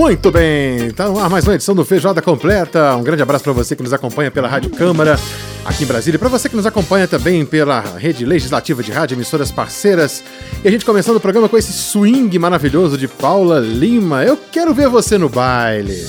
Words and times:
Muito 0.00 0.30
bem, 0.30 0.86
então 0.86 1.28
mais 1.28 1.44
uma 1.44 1.54
edição 1.54 1.74
do 1.74 1.84
Feijoada 1.84 2.22
Completa. 2.22 2.96
Um 2.96 3.02
grande 3.02 3.22
abraço 3.22 3.44
para 3.44 3.52
você 3.52 3.76
que 3.76 3.82
nos 3.82 3.92
acompanha 3.92 4.30
pela 4.30 4.48
Rádio 4.48 4.70
Câmara 4.70 5.20
aqui 5.62 5.84
em 5.84 5.86
Brasília, 5.86 6.18
para 6.18 6.30
você 6.30 6.48
que 6.48 6.56
nos 6.56 6.64
acompanha 6.64 7.06
também 7.06 7.44
pela 7.44 7.80
rede 7.98 8.24
legislativa 8.24 8.82
de 8.82 8.90
rádio, 8.90 9.14
emissoras 9.14 9.52
parceiras. 9.52 10.24
E 10.64 10.66
a 10.66 10.70
gente 10.70 10.86
começando 10.86 11.16
o 11.16 11.20
programa 11.20 11.50
com 11.50 11.58
esse 11.58 11.74
swing 11.74 12.38
maravilhoso 12.38 12.96
de 12.96 13.06
Paula 13.06 13.60
Lima. 13.60 14.24
Eu 14.24 14.38
quero 14.38 14.72
ver 14.72 14.88
você 14.88 15.18
no 15.18 15.28
baile. 15.28 16.02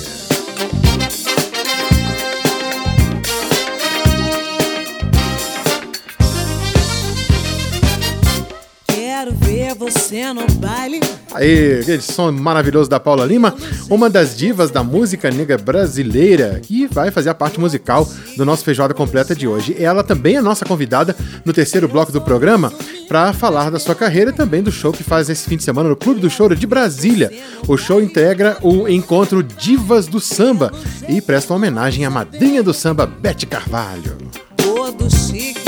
Quero 8.87 9.33
ver 9.33 9.75
você 9.75 10.31
no 10.31 10.47
baile. 10.47 11.01
Aí, 11.33 11.79
aquele 11.79 12.01
som 12.01 12.31
maravilhoso 12.31 12.89
da 12.89 12.99
Paula 12.99 13.25
Lima, 13.25 13.55
uma 13.89 14.09
das 14.09 14.35
divas 14.35 14.69
da 14.69 14.83
música 14.83 15.31
negra 15.31 15.57
brasileira, 15.57 16.59
que 16.61 16.87
vai 16.87 17.09
fazer 17.09 17.29
a 17.29 17.33
parte 17.33 17.59
musical 17.59 18.07
do 18.35 18.45
nosso 18.45 18.63
Feijoada 18.63 18.93
Completa 18.93 19.35
de 19.35 19.47
hoje. 19.47 19.75
Ela 19.79 20.03
também 20.03 20.35
é 20.35 20.41
nossa 20.41 20.65
convidada 20.65 21.15
no 21.45 21.53
terceiro 21.53 21.87
bloco 21.87 22.11
do 22.11 22.21
programa 22.21 22.71
para 23.07 23.33
falar 23.33 23.69
da 23.69 23.79
sua 23.79 23.95
carreira 23.95 24.31
e 24.31 24.33
também 24.33 24.61
do 24.61 24.71
show 24.71 24.91
que 24.91 25.03
faz 25.03 25.29
esse 25.29 25.47
fim 25.47 25.57
de 25.57 25.63
semana 25.63 25.89
no 25.89 25.95
Clube 25.95 26.19
do 26.19 26.29
Choro 26.29 26.55
de 26.55 26.67
Brasília. 26.67 27.31
O 27.67 27.77
show 27.77 28.01
integra 28.01 28.57
o 28.61 28.87
encontro 28.87 29.41
Divas 29.41 30.07
do 30.07 30.19
Samba 30.19 30.71
e 31.07 31.21
presta 31.21 31.53
homenagem 31.53 32.05
à 32.05 32.09
madrinha 32.09 32.61
do 32.61 32.73
samba, 32.73 33.05
Bete 33.05 33.45
Carvalho. 33.45 34.17
Todo 34.57 35.09
chique. 35.09 35.60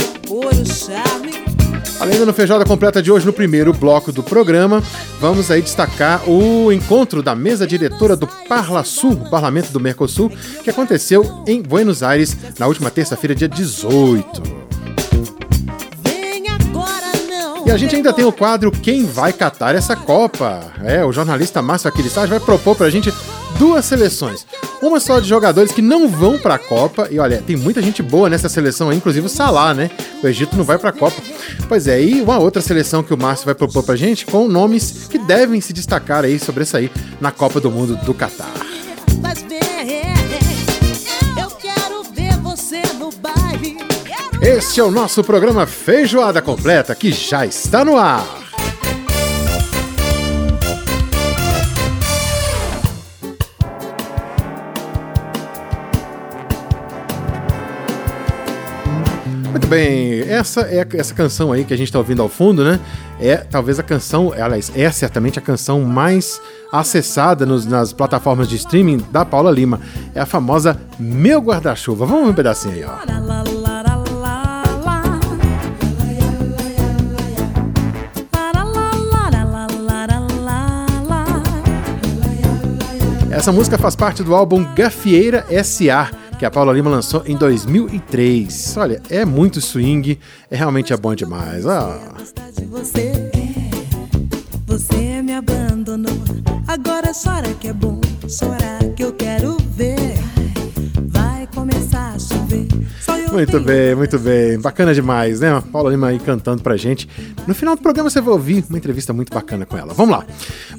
Além 2.04 2.20
do 2.20 2.26
no 2.26 2.34
Feijoada 2.34 2.66
Completa 2.66 3.02
de 3.02 3.09
hoje, 3.09 3.26
no 3.26 3.32
primeiro 3.32 3.72
bloco 3.72 4.12
do 4.12 4.22
programa, 4.22 4.84
vamos 5.22 5.50
aí 5.50 5.62
destacar 5.62 6.30
o 6.30 6.70
encontro 6.70 7.23
da 7.23 7.34
mesa 7.34 7.66
diretora 7.66 8.14
do 8.14 8.28
Parla 8.28 8.84
Sul, 8.84 9.14
o 9.14 9.30
Parlamento 9.30 9.72
do 9.72 9.80
Mercosul, 9.80 10.30
que 10.62 10.70
aconteceu 10.70 11.42
em 11.48 11.62
Buenos 11.62 12.04
Aires 12.04 12.36
na 12.59 12.68
última 12.68 12.92
terça-feira, 12.92 13.34
dia 13.34 13.48
18. 13.48 14.44
Vem 16.04 16.44
agora 16.50 17.09
não. 17.26 17.66
E 17.66 17.72
a 17.72 17.78
gente 17.78 17.96
ainda 17.96 18.12
tem 18.12 18.26
o 18.26 18.34
quadro 18.34 18.70
Quem 18.70 19.06
Vai 19.06 19.31
Catar 19.31 19.74
Essa 19.74 19.96
Copa? 19.96 20.74
É, 20.84 21.06
o 21.06 21.14
jornalista 21.14 21.62
Márcio 21.62 21.88
Aquilissage 21.88 22.30
vai 22.30 22.40
propor 22.42 22.76
pra 22.76 22.90
gente 22.90 23.14
duas 23.58 23.86
seleções. 23.86 24.46
Uma 24.84 25.00
só 25.00 25.17
de 25.22 25.30
jogadores 25.30 25.72
que 25.72 25.81
não 25.81 26.09
vão 26.09 26.38
pra 26.38 26.58
Copa. 26.58 27.08
E 27.09 27.17
olha, 27.17 27.42
tem 27.42 27.56
muita 27.56 27.81
gente 27.81 28.03
boa 28.03 28.30
nessa 28.30 28.50
seleção 28.50 28.90
aí, 28.90 28.98
inclusive 28.98 29.25
o 29.25 29.30
Salah, 29.30 29.73
né? 29.73 29.90
O 30.22 30.28
Egito 30.28 30.58
não 30.58 30.66
vai 30.66 30.78
pra 30.78 30.92
Copa. 30.92 31.22
Pois 31.70 31.88
é, 31.88 32.03
e 32.03 32.22
uma 32.22 32.38
outra 32.38 32.62
seleção 32.62 33.02
que 33.02 33.14
o 33.14 33.17
Márcio 33.17 33.45
vai 33.45 33.56
propor 33.56 33.81
pra 33.84 33.95
gente 33.95 34.25
com 34.25 34.45
nomes 34.45 35.08
que 35.09 35.17
devem 35.17 35.62
se 35.62 35.72
destacar 35.72 36.25
aí, 36.25 36.38
sobressair 36.38 36.92
na 37.22 37.31
Copa 37.31 37.62
do 37.62 37.72
Mundo 37.72 37.95
do 37.95 38.14
Catar. 38.14 38.52
Este 44.42 44.81
é 44.81 44.84
o 44.84 44.92
nosso 44.92 45.23
programa 45.23 45.66
Feijoada 45.66 46.42
Completa, 46.42 46.94
que 46.94 47.13
já 47.13 47.46
está 47.46 47.85
no 47.85 47.96
ar. 47.96 48.43
Bem, 59.73 60.22
essa 60.29 60.61
é 60.61 60.85
essa 60.94 61.13
canção 61.13 61.51
aí 61.51 61.63
que 61.63 61.73
a 61.73 61.78
gente 61.78 61.88
está 61.88 61.97
ouvindo 61.97 62.22
ao 62.22 62.29
fundo, 62.29 62.63
né? 62.63 62.79
É 63.19 63.38
talvez 63.38 63.79
a 63.79 63.84
canção, 63.84 64.31
aliás, 64.31 64.72
é 64.75 64.89
certamente 64.91 65.39
a 65.39 65.41
canção 65.41 65.81
mais 65.81 66.39
acessada 66.72 67.45
nos- 67.45 67.66
nas 67.66 67.91
plataformas 67.94 68.47
de 68.47 68.56
streaming 68.56 69.03
da 69.11 69.25
Paula 69.25 69.51
Lima. 69.51 69.79
É 70.13 70.19
a 70.22 70.25
famosa 70.25 70.79
Meu 71.00 71.39
Guarda-Chuva. 71.41 72.06
Vamos 72.06 72.25
ver 72.25 72.29
um 72.31 72.34
pedacinho 72.35 72.73
aí, 72.75 72.84
ó. 72.85 74.03
Essa 83.31 83.51
música 83.51 83.78
faz 83.78 83.95
parte 83.95 84.23
do 84.23 84.35
álbum 84.35 84.63
Gafieira 84.75 85.45
S.A., 85.50 86.09
que 86.44 86.48
a 86.48 86.52
Paula 86.52 86.74
Lima 86.74 86.90
lançou 86.90 87.24
em 87.26 87.38
2003. 87.38 88.76
Olha, 88.76 89.02
é 89.09 89.24
muito 89.24 89.62
swing, 89.62 90.20
é 90.52 90.58
realmente 90.58 90.92
é 90.92 90.98
bom 90.98 91.16
demais. 91.16 91.66
Ah. 91.66 91.98
Você. 92.70 93.31
Você 94.66 95.22
me 95.22 95.36
abandonou. 95.36 96.12
Agora 96.68 97.14
chora 97.14 97.48
que 97.62 97.70
é 97.70 97.74
bom. 97.74 98.02
Que 98.94 99.06
eu 99.06 99.14
quero 99.14 99.56
ver. 99.56 99.72
Muito 103.34 103.60
bem, 103.60 103.96
muito 103.96 104.20
bem. 104.20 104.60
Bacana 104.60 104.94
demais, 104.94 105.40
né? 105.40 105.52
A 105.56 105.60
Paula 105.62 105.90
Lima 105.90 106.08
aí 106.10 106.20
cantando 106.20 106.62
pra 106.62 106.78
gente. 106.78 107.10
No 107.48 107.56
final 107.56 107.76
do 107.76 107.82
programa 107.82 108.08
você 108.08 108.22
vai 108.22 108.32
ouvir 108.32 108.64
uma 108.70 108.78
entrevista 108.78 109.12
muito 109.12 109.34
bacana 109.34 109.66
com 109.66 109.76
ela. 109.76 109.92
Vamos 109.92 110.16
lá. 110.16 110.24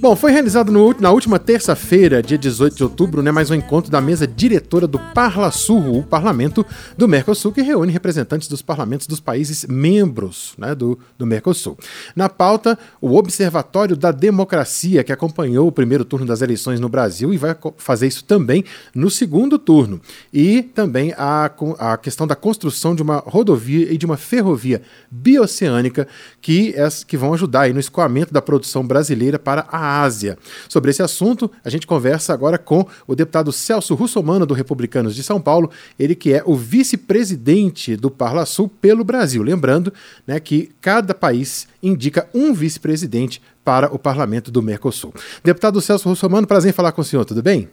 Bom, 0.01 0.15
foi 0.15 0.31
realizado 0.31 0.71
no- 0.71 0.95
na 1.01 1.11
última 1.11 1.41
terça-feira, 1.41 2.23
dia 2.23 2.39
18 2.39 2.77
de 2.77 2.85
outubro, 2.85 3.23
né, 3.23 3.33
mais 3.33 3.51
um 3.51 3.55
encontro 3.55 3.91
da 3.91 4.01
mesa 4.01 4.25
diretora 4.25 4.87
do 4.87 5.01
Parla 5.01 5.51
Sul, 5.51 5.99
o 5.99 6.03
parlamento 6.05 6.65
do 6.97 7.09
Mercosul, 7.09 7.51
que 7.51 7.61
reúne 7.61 7.91
representantes 7.93 8.47
dos 8.47 8.63
parlamentos 8.63 9.09
dos 9.09 9.19
países 9.19 9.67
membros 9.69 10.55
né, 10.57 10.77
do, 10.77 10.97
do 11.19 11.27
Mercosul. 11.27 11.77
Na 12.15 12.29
pauta, 12.29 12.79
o 13.01 13.17
Observatório 13.17 13.97
da 13.97 14.13
Democracia, 14.13 15.03
que 15.03 15.13
acompanhou 15.13 15.67
o 15.67 15.73
primeiro 15.73 16.05
turno 16.05 16.25
das 16.25 16.41
eleições 16.41 16.79
no 16.79 16.89
Brasil 16.89 17.35
e 17.35 17.37
vai 17.37 17.57
fazer 17.79 18.07
isso 18.07 18.23
também 18.25 18.65
no 18.95 19.11
segundo 19.11 19.59
turno. 19.59 20.01
E 20.33 20.63
também 20.63 21.13
a, 21.19 21.51
a 21.81 21.97
questão 21.97 22.29
da 22.29 22.37
construção 22.45 22.95
de 22.95 23.03
uma 23.03 23.23
rodovia 23.25 23.91
e 23.91 23.97
de 23.97 24.05
uma 24.05 24.19
ferrovia 24.19 24.83
bioceânica 25.11 26.07
que, 26.43 26.75
que 27.09 27.17
vão 27.17 27.33
ajudar 27.33 27.63
aí 27.63 27.73
no 27.73 27.81
escoamento 27.81 28.35
da 28.35 28.43
produção 28.43 28.87
brasileira 28.87 29.39
para 29.39 29.65
a 29.73 30.03
Ásia. 30.03 30.37
Sobre 30.69 30.91
esse 30.91 31.03
assunto, 31.03 31.51
a 31.65 31.71
gente 31.71 31.87
conversa 31.87 32.35
agora 32.35 32.59
com 32.59 32.87
o 33.07 33.15
deputado 33.15 33.51
Celso 33.51 33.95
Russomano, 33.95 34.45
do 34.45 34.53
Republicanos 34.53 35.15
de 35.15 35.23
São 35.23 35.41
Paulo, 35.41 35.71
ele 35.99 36.15
que 36.15 36.35
é 36.35 36.43
o 36.45 36.55
vice-presidente 36.55 37.97
do 37.97 38.11
Parla 38.11 38.45
Sul 38.45 38.69
pelo 38.69 39.05
Brasil. 39.05 39.43
Lembrando 39.43 39.91
né, 40.27 40.39
que 40.39 40.69
cada 40.83 41.15
país 41.15 41.67
indica 41.83 42.29
um 42.35 42.53
vice-presidente 42.53 43.41
para 43.65 43.87
o 43.91 43.99
parlamento 43.99 44.51
do 44.51 44.61
Mercosul. 44.61 45.15
Deputado 45.43 45.81
Celso 45.81 46.11
Russomano, 46.11 46.47
prazer 46.47 46.73
em 46.73 46.75
falar 46.75 46.93
com 46.93 47.01
o 47.01 47.05
senhor, 47.05 47.25
tudo 47.25 47.43
bem? 47.43 47.71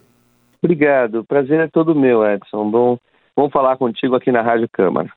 Obrigado, 0.63 1.25
prazer 1.25 1.59
é 1.59 1.67
todo 1.67 1.93
meu, 1.93 2.25
Edson. 2.25 2.71
Bom, 2.71 2.97
bom 3.36 3.50
falar 3.50 3.78
contigo 3.78 4.16
aqui 4.16 4.31
na 4.31 4.42
Rádio 4.42 4.68
Câmara. 4.72 5.09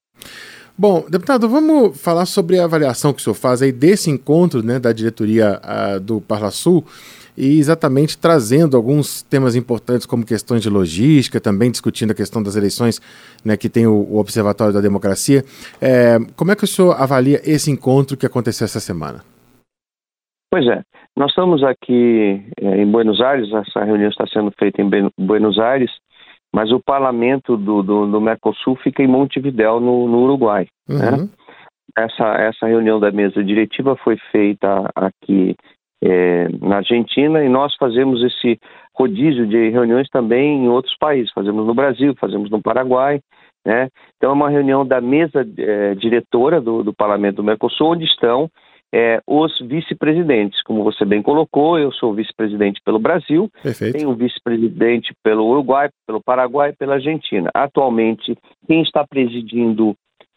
Bom, 0.77 1.05
deputado, 1.09 1.49
vamos 1.49 2.03
falar 2.03 2.27
sobre 2.27 2.59
a 2.59 2.65
avaliação 2.65 3.13
que 3.13 3.21
o 3.21 3.23
senhor 3.23 3.35
faz 3.35 3.63
aí 3.63 3.71
desse 3.71 4.11
encontro 4.11 4.65
né, 4.65 4.81
da 4.81 4.93
diretoria 4.93 5.61
ah, 5.63 5.99
do 5.99 6.21
Parla 6.21 6.51
Sul 6.51 6.85
e 7.37 7.59
exatamente 7.59 8.19
trazendo 8.19 8.77
alguns 8.77 9.23
temas 9.23 9.55
importantes 9.55 10.07
como 10.07 10.27
questões 10.27 10.63
de 10.63 10.69
logística, 10.69 11.41
também 11.41 11.71
discutindo 11.71 12.11
a 12.11 12.15
questão 12.15 12.43
das 12.43 12.57
eleições 12.57 13.01
né, 13.45 13.57
que 13.57 13.69
tem 13.69 13.87
o, 13.87 13.95
o 13.95 14.19
Observatório 14.19 14.75
da 14.75 14.81
Democracia. 14.81 15.45
É, 15.81 16.19
como 16.37 16.51
é 16.51 16.57
que 16.57 16.65
o 16.65 16.69
senhor 16.69 17.01
avalia 17.01 17.41
esse 17.45 17.71
encontro 17.71 18.17
que 18.17 18.27
aconteceu 18.27 18.65
essa 18.65 18.81
semana? 18.81 19.21
Pois 20.51 20.67
é, 20.67 20.83
nós 21.17 21.31
estamos 21.31 21.63
aqui 21.65 22.43
eh, 22.61 22.83
em 22.83 22.91
Buenos 22.91 23.21
Aires, 23.21 23.49
essa 23.53 23.85
reunião 23.85 24.09
está 24.09 24.25
sendo 24.27 24.53
feita 24.57 24.81
em 24.81 24.89
Buenos 25.19 25.59
Aires, 25.59 25.91
mas 26.55 26.71
o 26.71 26.79
parlamento 26.79 27.57
do, 27.57 27.83
do, 27.83 28.07
do 28.07 28.21
Mercosul 28.21 28.77
fica 28.77 29.03
em 29.03 29.09
Montevidéu, 29.09 29.81
no, 29.81 30.07
no 30.07 30.23
Uruguai. 30.23 30.69
né? 30.89 31.11
Uhum. 31.11 31.29
Essa, 31.99 32.25
essa 32.35 32.67
reunião 32.69 33.01
da 33.01 33.11
mesa 33.11 33.43
diretiva 33.43 33.97
foi 33.97 34.17
feita 34.31 34.89
aqui 34.95 35.57
eh, 36.01 36.49
na 36.61 36.77
Argentina 36.77 37.45
e 37.45 37.49
nós 37.49 37.75
fazemos 37.75 38.23
esse 38.23 38.61
rodízio 38.97 39.49
de 39.49 39.71
reuniões 39.71 40.09
também 40.11 40.65
em 40.65 40.69
outros 40.69 40.97
países. 40.97 41.33
Fazemos 41.33 41.67
no 41.67 41.75
Brasil, 41.75 42.15
fazemos 42.21 42.49
no 42.51 42.63
Paraguai. 42.63 43.21
Né? 43.67 43.89
Então 44.17 44.31
é 44.31 44.33
uma 44.33 44.49
reunião 44.49 44.87
da 44.87 45.01
mesa 45.01 45.45
eh, 45.59 45.97
diretora 45.97 46.61
do, 46.61 46.85
do 46.85 46.95
Parlamento 46.95 47.37
do 47.37 47.45
Mercosul, 47.45 47.93
onde 47.93 48.05
estão 48.05 48.49
é, 48.95 49.21
os 49.27 49.59
vice-presidentes. 49.59 50.63
Como 50.63 50.85
você 50.85 51.05
bem 51.05 51.21
colocou, 51.21 51.77
eu 51.77 51.91
sou 51.91 52.15
vice-presidente 52.15 52.81
pelo 52.85 53.01
Brasil, 53.01 53.51
Perfeito. 53.61 53.99
tenho 53.99 54.15
vice-presidente 54.15 55.13
pelo 55.21 55.45
Uruguai, 55.51 55.91
pelo 56.07 56.23
Paraguai 56.23 56.71
e 56.71 56.77
pela 56.77 56.95
Argentina. 56.95 57.51
Atualmente, 57.53 58.39
quem 58.69 58.83
está 58.83 59.05
presidindo 59.05 59.97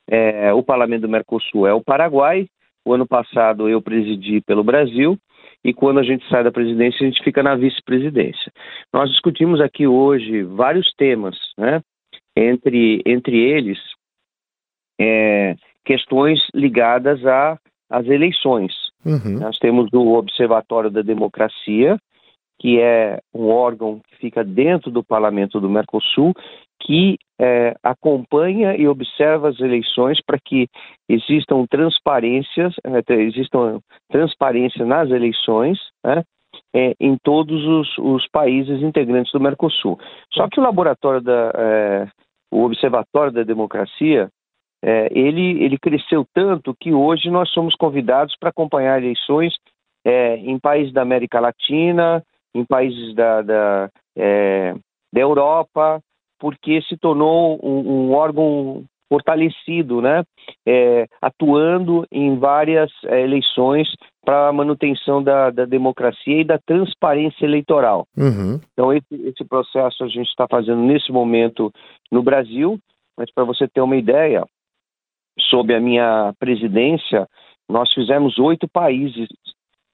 é, 0.09 0.51
o 0.53 0.63
Parlamento 0.63 1.01
do 1.01 1.09
Mercosul 1.09 1.67
é 1.67 1.73
o 1.73 1.83
Paraguai. 1.83 2.47
O 2.83 2.93
ano 2.93 3.05
passado 3.05 3.69
eu 3.69 3.79
presidi 3.79 4.41
pelo 4.41 4.63
Brasil 4.63 5.19
e 5.63 5.71
quando 5.71 5.99
a 5.99 6.03
gente 6.03 6.27
sai 6.27 6.43
da 6.43 6.51
presidência 6.51 7.05
a 7.05 7.09
gente 7.09 7.23
fica 7.23 7.43
na 7.43 7.53
vice-presidência. 7.55 8.51
Nós 8.91 9.11
discutimos 9.11 9.61
aqui 9.61 9.85
hoje 9.85 10.41
vários 10.41 10.91
temas, 10.95 11.37
né? 11.55 11.79
Entre, 12.35 13.03
entre 13.05 13.37
eles, 13.37 13.77
é, 14.99 15.55
questões 15.85 16.39
ligadas 16.55 17.23
a 17.23 17.59
as 17.89 18.05
eleições. 18.07 18.73
Uhum. 19.05 19.39
Nós 19.39 19.57
temos 19.57 19.91
o 19.93 20.13
Observatório 20.13 20.89
da 20.89 21.01
Democracia, 21.01 21.97
que 22.59 22.79
é 22.79 23.19
um 23.33 23.49
órgão 23.49 24.01
que 24.07 24.17
fica 24.17 24.43
dentro 24.43 24.89
do 24.89 25.03
Parlamento 25.03 25.59
do 25.59 25.69
Mercosul, 25.69 26.33
que 26.81 27.17
é, 27.39 27.75
acompanha 27.83 28.75
e 28.75 28.87
observa 28.87 29.49
as 29.49 29.59
eleições 29.59 30.19
para 30.25 30.39
que 30.43 30.67
existam 31.07 31.65
transparências, 31.69 32.73
é, 32.83 33.13
existam 33.13 33.79
transparência 34.09 34.85
nas 34.85 35.09
eleições, 35.09 35.79
né, 36.03 36.23
é, 36.73 36.93
em 36.99 37.17
todos 37.23 37.63
os, 37.63 37.97
os, 37.97 38.27
países 38.29 38.81
integrantes 38.81 39.31
do 39.31 39.39
Mercosul. 39.39 39.99
Só 40.33 40.47
que 40.47 40.59
o 40.59 40.63
laboratório 40.63 41.21
da, 41.21 41.51
é, 41.55 42.07
o 42.51 42.63
Observatório 42.63 43.31
da 43.31 43.43
Democracia, 43.43 44.29
é, 44.83 45.09
ele, 45.11 45.63
ele 45.63 45.77
cresceu 45.77 46.25
tanto 46.33 46.75
que 46.79 46.93
hoje 46.93 47.29
nós 47.29 47.49
somos 47.51 47.75
convidados 47.75 48.35
para 48.39 48.49
acompanhar 48.49 49.01
eleições 49.01 49.53
é, 50.05 50.37
em 50.37 50.59
países 50.59 50.93
da 50.93 51.01
América 51.01 51.39
Latina, 51.39 52.23
em 52.53 52.63
países 52.63 53.13
da, 53.15 53.41
da, 53.41 53.89
é, 54.15 54.73
da 55.11 55.21
Europa, 55.21 55.99
porque 56.39 56.81
se 56.83 56.95
tornou 56.97 57.59
um, 57.63 58.09
um 58.09 58.13
órgão 58.13 58.85
fortalecido, 59.09 60.01
né? 60.01 60.23
É, 60.67 61.07
atuando 61.21 62.05
em 62.11 62.37
várias 62.37 62.91
é, 63.05 63.21
eleições 63.21 63.87
para 64.23 64.49
a 64.49 64.53
manutenção 64.53 65.23
da, 65.23 65.49
da, 65.49 65.65
democracia 65.65 66.41
e 66.41 66.43
da 66.43 66.59
transparência 66.59 67.45
eleitoral. 67.45 68.05
Uhum. 68.17 68.59
Então, 68.73 68.93
esse, 68.93 69.15
esse 69.25 69.45
processo 69.45 70.03
a 70.03 70.07
gente 70.07 70.27
está 70.27 70.45
fazendo 70.49 70.81
nesse 70.81 71.11
momento 71.11 71.71
no 72.11 72.21
Brasil, 72.21 72.77
mas 73.17 73.31
para 73.33 73.45
você 73.45 73.67
ter 73.67 73.81
uma 73.81 73.95
ideia, 73.95 74.45
sob 75.49 75.73
a 75.73 75.79
minha 75.79 76.33
presidência, 76.39 77.27
nós 77.69 77.91
fizemos 77.93 78.37
oito 78.39 78.67
países 78.67 79.27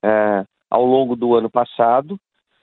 é, 0.04 0.44
ao 0.70 0.84
longo 0.84 1.16
do 1.16 1.34
ano 1.34 1.50
passado. 1.50 2.16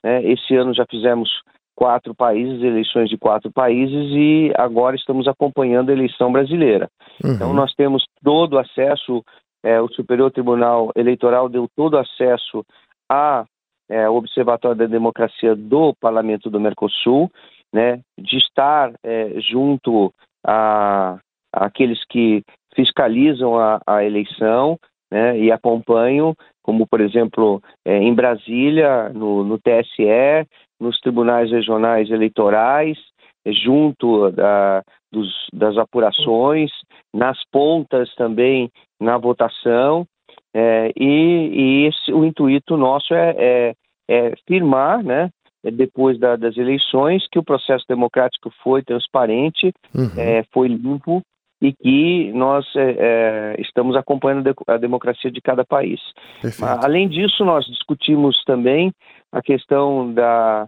Né? 0.04 0.24
Esse 0.24 0.56
ano 0.56 0.74
já 0.74 0.86
fizemos 0.90 1.30
quatro 1.76 2.14
países, 2.14 2.62
eleições 2.62 3.10
de 3.10 3.18
quatro 3.18 3.52
países, 3.52 4.12
e 4.12 4.54
agora 4.56 4.96
estamos 4.96 5.28
acompanhando 5.28 5.90
a 5.90 5.94
eleição 5.94 6.32
brasileira. 6.32 6.90
Uhum. 7.24 7.34
Então, 7.34 7.54
nós 7.54 7.74
temos 7.74 8.06
todo 8.24 8.54
o 8.54 8.60
acesso, 8.60 9.24
é, 9.64 9.82
o 9.82 9.88
Superior 9.90 10.32
Tribunal 10.32 10.92
Eleitoral 10.96 11.50
deu 11.50 11.68
todo 11.76 11.96
o 11.96 12.00
acesso 12.00 12.64
ao 13.10 13.46
é, 13.90 14.08
Observatório 14.08 14.78
da 14.78 14.86
Democracia 14.86 15.56
do 15.56 15.94
Parlamento 16.00 16.50
do 16.50 16.60
Mercosul, 16.60 17.32
né, 17.74 18.02
de 18.18 18.38
estar 18.38 18.94
é, 19.04 19.40
junto 19.40 20.14
a, 20.46 21.18
aqueles 21.52 22.04
que 22.06 22.44
fiscalizam 22.82 23.60
a, 23.60 23.80
a 23.86 24.04
eleição 24.04 24.78
né, 25.12 25.38
e 25.38 25.52
acompanham, 25.52 26.34
como 26.64 26.88
por 26.88 27.00
exemplo 27.00 27.62
é, 27.86 27.98
em 27.98 28.14
Brasília, 28.14 29.10
no, 29.10 29.44
no, 29.44 29.60
TSE, 29.60 30.48
nos 30.80 31.00
tribunais 31.00 31.52
regionais 31.52 32.10
eleitorais, 32.10 32.98
junto 33.46 34.32
da, 34.32 34.82
dos, 35.12 35.30
das 35.54 35.78
apurações, 35.78 36.72
nas 37.14 37.38
pontas 37.52 38.14
também 38.16 38.70
na 39.00 39.18
votação, 39.18 40.06
é, 40.54 40.92
e, 40.96 41.04
e 41.04 41.88
esse, 41.88 42.12
o 42.12 42.26
intuito 42.26 42.76
nosso 42.78 43.14
é, 43.14 43.36
é, 43.38 43.74
é 44.10 44.34
firmar, 44.48 45.04
né, 45.04 45.30
depois 45.64 46.20
da, 46.20 46.36
das 46.36 46.58
eleições, 46.58 47.28
que 47.32 47.38
o 47.38 47.44
processo 47.44 47.86
democrático 47.88 48.52
foi 48.64 48.82
transparente, 48.82 49.72
uhum. 49.94 50.10
é, 50.18 50.44
foi 50.52 50.68
limpo 50.68 51.22
e 51.62 51.74
que 51.74 52.32
nós 52.34 52.66
é, 52.76 52.96
é, 52.98 53.56
estamos 53.62 53.96
acompanhando 53.96 54.54
a 54.68 54.78
democracia 54.78 55.30
de 55.30 55.40
cada 55.40 55.64
país. 55.64 56.00
Perfeito. 56.42 56.84
Além 56.84 57.08
disso, 57.08 57.46
nós 57.46 57.66
discutimos 57.66 58.44
também 58.46 58.92
a 59.32 59.42
questão 59.42 60.12
da, 60.14 60.68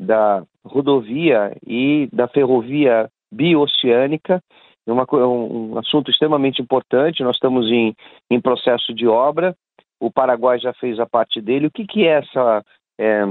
da 0.00 0.42
rodovia 0.64 1.56
e 1.64 2.08
da 2.12 2.26
ferrovia 2.26 3.08
bioceânica, 3.30 4.42
é 4.86 4.92
uma, 4.92 5.06
um 5.12 5.78
assunto 5.78 6.10
extremamente 6.10 6.60
importante. 6.60 7.22
Nós 7.22 7.36
estamos 7.36 7.70
em, 7.70 7.94
em 8.30 8.40
processo 8.40 8.92
de 8.92 9.06
obra, 9.06 9.54
o 10.00 10.10
Paraguai 10.10 10.58
já 10.58 10.72
fez 10.74 10.98
a 10.98 11.06
parte 11.06 11.40
dele. 11.40 11.68
O 11.68 11.70
que, 11.70 11.86
que 11.86 12.04
é 12.04 12.18
essa, 12.18 12.64
é, 13.00 13.22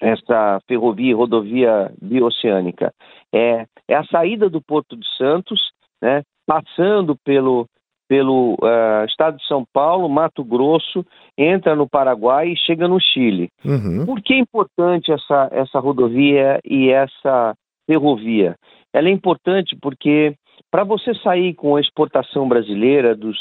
essa 0.00 0.60
ferrovia 0.68 1.10
e 1.10 1.14
rodovia 1.14 1.92
bioceânica? 2.00 2.94
É, 3.34 3.66
é 3.88 3.96
a 3.96 4.04
saída 4.04 4.48
do 4.48 4.62
Porto 4.62 4.96
de 4.96 5.06
Santos 5.16 5.69
né, 6.00 6.22
passando 6.46 7.16
pelo, 7.24 7.66
pelo 8.08 8.54
uh, 8.54 9.04
estado 9.06 9.36
de 9.36 9.46
São 9.46 9.64
Paulo, 9.72 10.08
Mato 10.08 10.42
Grosso, 10.42 11.04
entra 11.36 11.76
no 11.76 11.88
Paraguai 11.88 12.48
e 12.48 12.56
chega 12.56 12.88
no 12.88 13.00
Chile. 13.00 13.48
Uhum. 13.64 14.04
Por 14.04 14.20
que 14.20 14.34
é 14.34 14.38
importante 14.38 15.12
essa, 15.12 15.48
essa 15.52 15.78
rodovia 15.78 16.58
e 16.64 16.90
essa 16.90 17.54
ferrovia? 17.86 18.56
Ela 18.92 19.08
é 19.08 19.12
importante 19.12 19.76
porque 19.80 20.34
para 20.70 20.84
você 20.84 21.14
sair 21.14 21.54
com 21.54 21.76
a 21.76 21.80
exportação 21.80 22.48
brasileira 22.48 23.14
dos, 23.14 23.36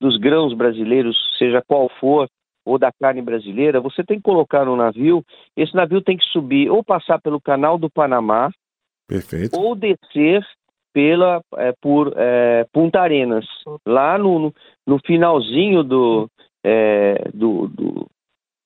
dos 0.00 0.18
grãos 0.18 0.54
brasileiros, 0.54 1.16
seja 1.38 1.62
qual 1.66 1.90
for, 2.00 2.28
ou 2.64 2.78
da 2.78 2.90
carne 2.98 3.20
brasileira, 3.20 3.80
você 3.80 4.02
tem 4.02 4.16
que 4.16 4.22
colocar 4.22 4.64
no 4.64 4.74
navio, 4.74 5.22
esse 5.56 5.74
navio 5.74 6.00
tem 6.00 6.16
que 6.16 6.24
subir 6.24 6.70
ou 6.70 6.82
passar 6.82 7.20
pelo 7.20 7.40
canal 7.40 7.76
do 7.76 7.90
Panamá, 7.90 8.50
Perfeito. 9.06 9.58
ou 9.58 9.74
descer 9.74 10.42
pela 10.94 11.42
é, 11.56 11.74
por 11.82 12.14
é, 12.16 12.64
Punta 12.72 13.00
Arenas, 13.00 13.44
lá 13.84 14.16
no, 14.16 14.54
no 14.86 14.98
finalzinho 15.04 15.82
do, 15.82 16.30
é, 16.64 17.28
do, 17.34 17.68
do, 17.68 18.06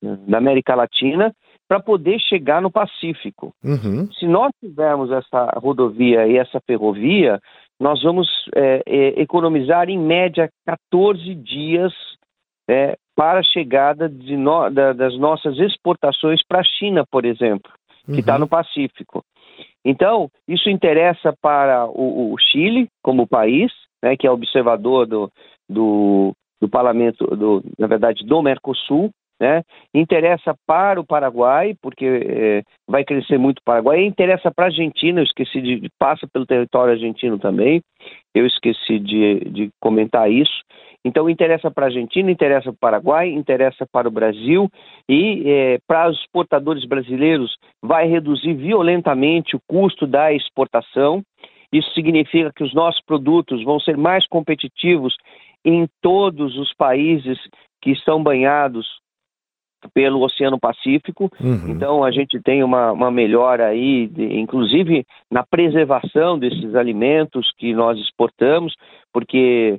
da 0.03 0.37
América 0.37 0.75
Latina, 0.75 1.35
para 1.67 1.81
poder 1.81 2.21
chegar 2.21 2.61
no 2.61 2.71
Pacífico. 2.71 3.53
Uhum. 3.65 4.11
Se 4.13 4.27
nós 4.27 4.51
tivermos 4.61 5.11
essa 5.11 5.53
rodovia 5.57 6.27
e 6.27 6.37
essa 6.37 6.61
ferrovia, 6.67 7.41
nós 7.81 8.03
vamos 8.03 8.29
é, 8.55 8.83
é, 8.87 9.21
economizar 9.21 9.89
em 9.89 9.99
média 9.99 10.51
14 10.67 11.35
dias 11.35 11.93
é, 12.69 12.97
para 13.17 13.41
a 13.41 13.43
chegada 13.43 14.09
no, 14.09 14.69
da, 14.71 14.93
das 14.93 15.19
nossas 15.19 15.59
exportações 15.59 16.41
para 16.47 16.61
a 16.61 16.65
China, 16.65 17.05
por 17.11 17.25
exemplo, 17.25 17.73
que 18.07 18.21
está 18.21 18.35
Uhum. 18.35 18.41
no 18.41 18.49
Pacífico. 18.49 19.25
Então, 19.85 20.31
isso 20.47 20.69
interessa 20.69 21.35
para 21.41 21.87
o, 21.87 22.33
o 22.33 22.39
Chile 22.39 22.89
como 23.03 23.27
país, 23.27 23.73
né, 24.03 24.17
que 24.17 24.27
é 24.27 24.31
observador 24.31 25.07
do, 25.07 25.31
do, 25.69 26.33
do 26.61 26.69
parlamento, 26.69 27.27
do, 27.27 27.63
na 27.79 27.87
verdade, 27.87 28.25
do 28.25 28.43
Mercosul, 28.43 29.11
né? 29.41 29.63
Interessa 29.95 30.55
para 30.67 31.01
o 31.01 31.07
Paraguai, 31.07 31.77
porque 31.81 32.05
é, 32.05 32.63
vai 32.89 33.05
crescer 33.05 33.39
muito 33.39 33.59
o 33.59 33.65
Paraguai. 33.65 34.01
E 34.01 34.07
interessa 34.07 34.51
para 34.51 34.65
a 34.65 34.69
Argentina, 34.69 35.21
eu 35.21 35.25
esqueci 35.25 35.61
de, 35.61 35.89
passa 35.99 36.27
pelo 36.27 36.47
território 36.47 36.93
argentino 36.93 37.39
também. 37.39 37.81
Eu 38.35 38.47
esqueci 38.47 38.99
de, 38.99 39.41
de 39.51 39.71
comentar 39.81 40.31
isso. 40.31 40.63
Então 41.05 41.31
interessa 41.31 41.71
para 41.71 41.87
a 41.87 41.89
Argentina, 41.89 42.31
interessa 42.31 42.65
para 42.65 42.73
o 42.73 42.79
Paraguai, 42.79 43.29
interessa 43.31 43.87
para 43.91 44.09
o 44.09 44.11
Brasil 44.11 44.69
e 45.09 45.43
é, 45.47 45.79
para 45.87 46.11
os 46.11 46.19
exportadores 46.19 46.85
brasileiros 46.85 47.57
vai 47.83 48.07
reduzir 48.07 48.55
violentamente 48.55 49.57
o 49.57 49.61
custo 49.67 50.07
da 50.07 50.33
exportação. 50.33 51.23
Isso 51.73 51.93
significa 51.95 52.53
que 52.55 52.65
os 52.65 52.75
nossos 52.75 53.01
produtos 53.05 53.63
vão 53.63 53.79
ser 53.79 53.97
mais 53.97 54.27
competitivos 54.27 55.15
em 55.65 55.87
todos 56.03 56.57
os 56.57 56.73
países 56.75 57.39
que 57.81 57.91
estão 57.91 58.23
banhados 58.23 58.87
pelo 59.95 60.23
Oceano 60.23 60.59
Pacífico. 60.59 61.31
Uhum. 61.41 61.71
Então 61.71 62.05
a 62.05 62.11
gente 62.11 62.41
tem 62.41 62.63
uma, 62.63 62.93
uma 62.93 63.11
melhora 63.11 63.67
aí, 63.67 64.07
de, 64.09 64.39
inclusive 64.39 65.05
na 65.31 65.45
preservação 65.45 66.39
desses 66.39 66.75
alimentos 66.75 67.53
que 67.57 67.73
nós 67.73 67.99
exportamos, 67.99 68.75
porque 69.13 69.79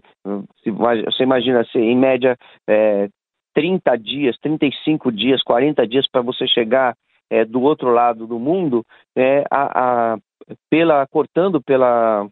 se, 0.64 0.72
você 0.72 1.24
imagina, 1.24 1.66
se, 1.66 1.80
em 1.80 1.98
média 1.98 2.38
é, 2.68 3.10
30 3.54 3.98
dias, 3.98 4.38
35 4.42 5.12
dias, 5.12 5.44
40 5.44 5.88
dias 5.88 6.08
para 6.10 6.22
você 6.22 6.48
chegar 6.48 6.96
é, 7.30 7.46
do 7.46 7.62
outro 7.62 7.92
lado 7.92 8.26
do 8.26 8.40
mundo, 8.40 8.84
é, 9.16 9.44
a, 9.52 10.14
a, 10.14 10.18
pela, 10.70 11.06
cortando 11.08 11.62
pela 11.62 12.28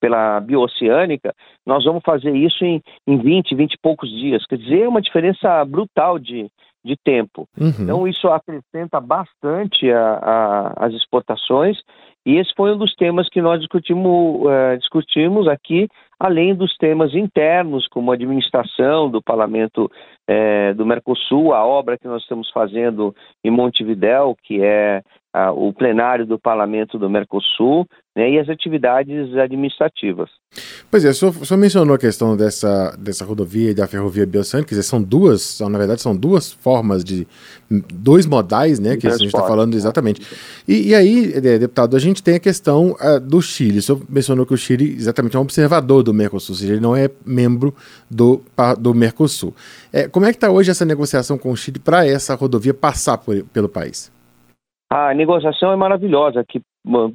pela 0.00 0.40
bioceânica, 0.40 1.34
nós 1.64 1.84
vamos 1.84 2.02
fazer 2.04 2.34
isso 2.34 2.64
em, 2.64 2.82
em 3.06 3.18
20, 3.18 3.54
20 3.54 3.72
e 3.72 3.78
poucos 3.78 4.10
dias. 4.10 4.46
Quer 4.46 4.58
dizer, 4.58 4.82
é 4.82 4.88
uma 4.88 5.02
diferença 5.02 5.64
brutal 5.64 6.18
de, 6.18 6.50
de 6.84 6.96
tempo. 6.96 7.48
Uhum. 7.58 7.72
Então, 7.80 8.08
isso 8.08 8.28
acrescenta 8.28 9.00
bastante 9.00 9.90
a, 9.90 10.14
a, 10.78 10.86
as 10.86 10.94
exportações, 10.94 11.78
e 12.24 12.38
esse 12.38 12.52
foi 12.56 12.74
um 12.74 12.78
dos 12.78 12.92
temas 12.96 13.28
que 13.28 13.40
nós 13.40 13.60
discutimos, 13.60 14.42
uh, 14.42 14.76
discutimos 14.78 15.46
aqui, 15.46 15.88
além 16.18 16.56
dos 16.56 16.76
temas 16.76 17.14
internos, 17.14 17.86
como 17.86 18.10
a 18.10 18.14
administração 18.14 19.08
do 19.08 19.22
parlamento 19.22 19.88
uh, 20.28 20.74
do 20.74 20.84
Mercosul, 20.84 21.54
a 21.54 21.64
obra 21.64 21.96
que 21.96 22.08
nós 22.08 22.22
estamos 22.22 22.50
fazendo 22.50 23.14
em 23.44 23.50
Montevidéu, 23.50 24.36
que 24.42 24.60
é 24.60 25.02
o 25.54 25.72
plenário 25.72 26.24
do 26.24 26.38
Parlamento 26.38 26.98
do 26.98 27.10
Mercosul 27.10 27.86
né, 28.16 28.30
e 28.30 28.38
as 28.38 28.48
atividades 28.48 29.36
administrativas. 29.36 30.30
Pois 30.90 31.04
é, 31.04 31.10
o 31.10 31.14
senhor, 31.14 31.36
o 31.38 31.44
senhor, 31.44 31.60
mencionou 31.60 31.94
a 31.94 31.98
questão 31.98 32.34
dessa, 32.34 32.96
dessa 32.98 33.24
rodovia 33.24 33.70
e 33.70 33.74
da 33.74 33.86
ferrovia 33.86 34.24
Biosânica, 34.24 34.70
quer 34.70 34.76
dizer, 34.76 34.84
são 34.84 35.02
duas, 35.02 35.42
são, 35.42 35.68
na 35.68 35.76
verdade, 35.76 36.00
são 36.00 36.16
duas 36.16 36.50
formas 36.50 37.04
de, 37.04 37.28
dois 37.68 38.24
modais, 38.24 38.80
né, 38.80 38.96
que 38.96 39.06
a 39.06 39.10
gente 39.10 39.26
está 39.26 39.42
falando 39.42 39.74
exatamente. 39.74 40.22
E, 40.66 40.88
e, 40.88 40.94
aí, 40.94 41.38
deputado, 41.40 41.94
a 41.94 42.00
gente 42.00 42.22
tem 42.22 42.36
a 42.36 42.40
questão 42.40 42.92
uh, 42.92 43.20
do 43.20 43.42
Chile, 43.42 43.80
o 43.80 43.82
senhor 43.82 44.00
mencionou 44.08 44.46
que 44.46 44.54
o 44.54 44.58
Chile 44.58 44.94
exatamente 44.94 45.36
é 45.36 45.38
um 45.38 45.42
observador 45.42 46.02
do 46.02 46.14
Mercosul, 46.14 46.54
ou 46.54 46.58
seja, 46.58 46.72
ele 46.72 46.80
não 46.80 46.96
é 46.96 47.10
membro 47.26 47.74
do, 48.10 48.40
do 48.78 48.94
Mercosul. 48.94 49.54
É, 49.92 50.08
como 50.08 50.24
é 50.24 50.30
que 50.30 50.38
está 50.38 50.50
hoje 50.50 50.70
essa 50.70 50.86
negociação 50.86 51.36
com 51.36 51.50
o 51.50 51.56
Chile 51.56 51.78
para 51.78 52.06
essa 52.06 52.34
rodovia 52.34 52.72
passar 52.72 53.18
por, 53.18 53.44
pelo 53.52 53.68
país? 53.68 54.15
A 54.88 55.12
negociação 55.14 55.72
é 55.72 55.76
maravilhosa, 55.76 56.44
que, 56.46 56.60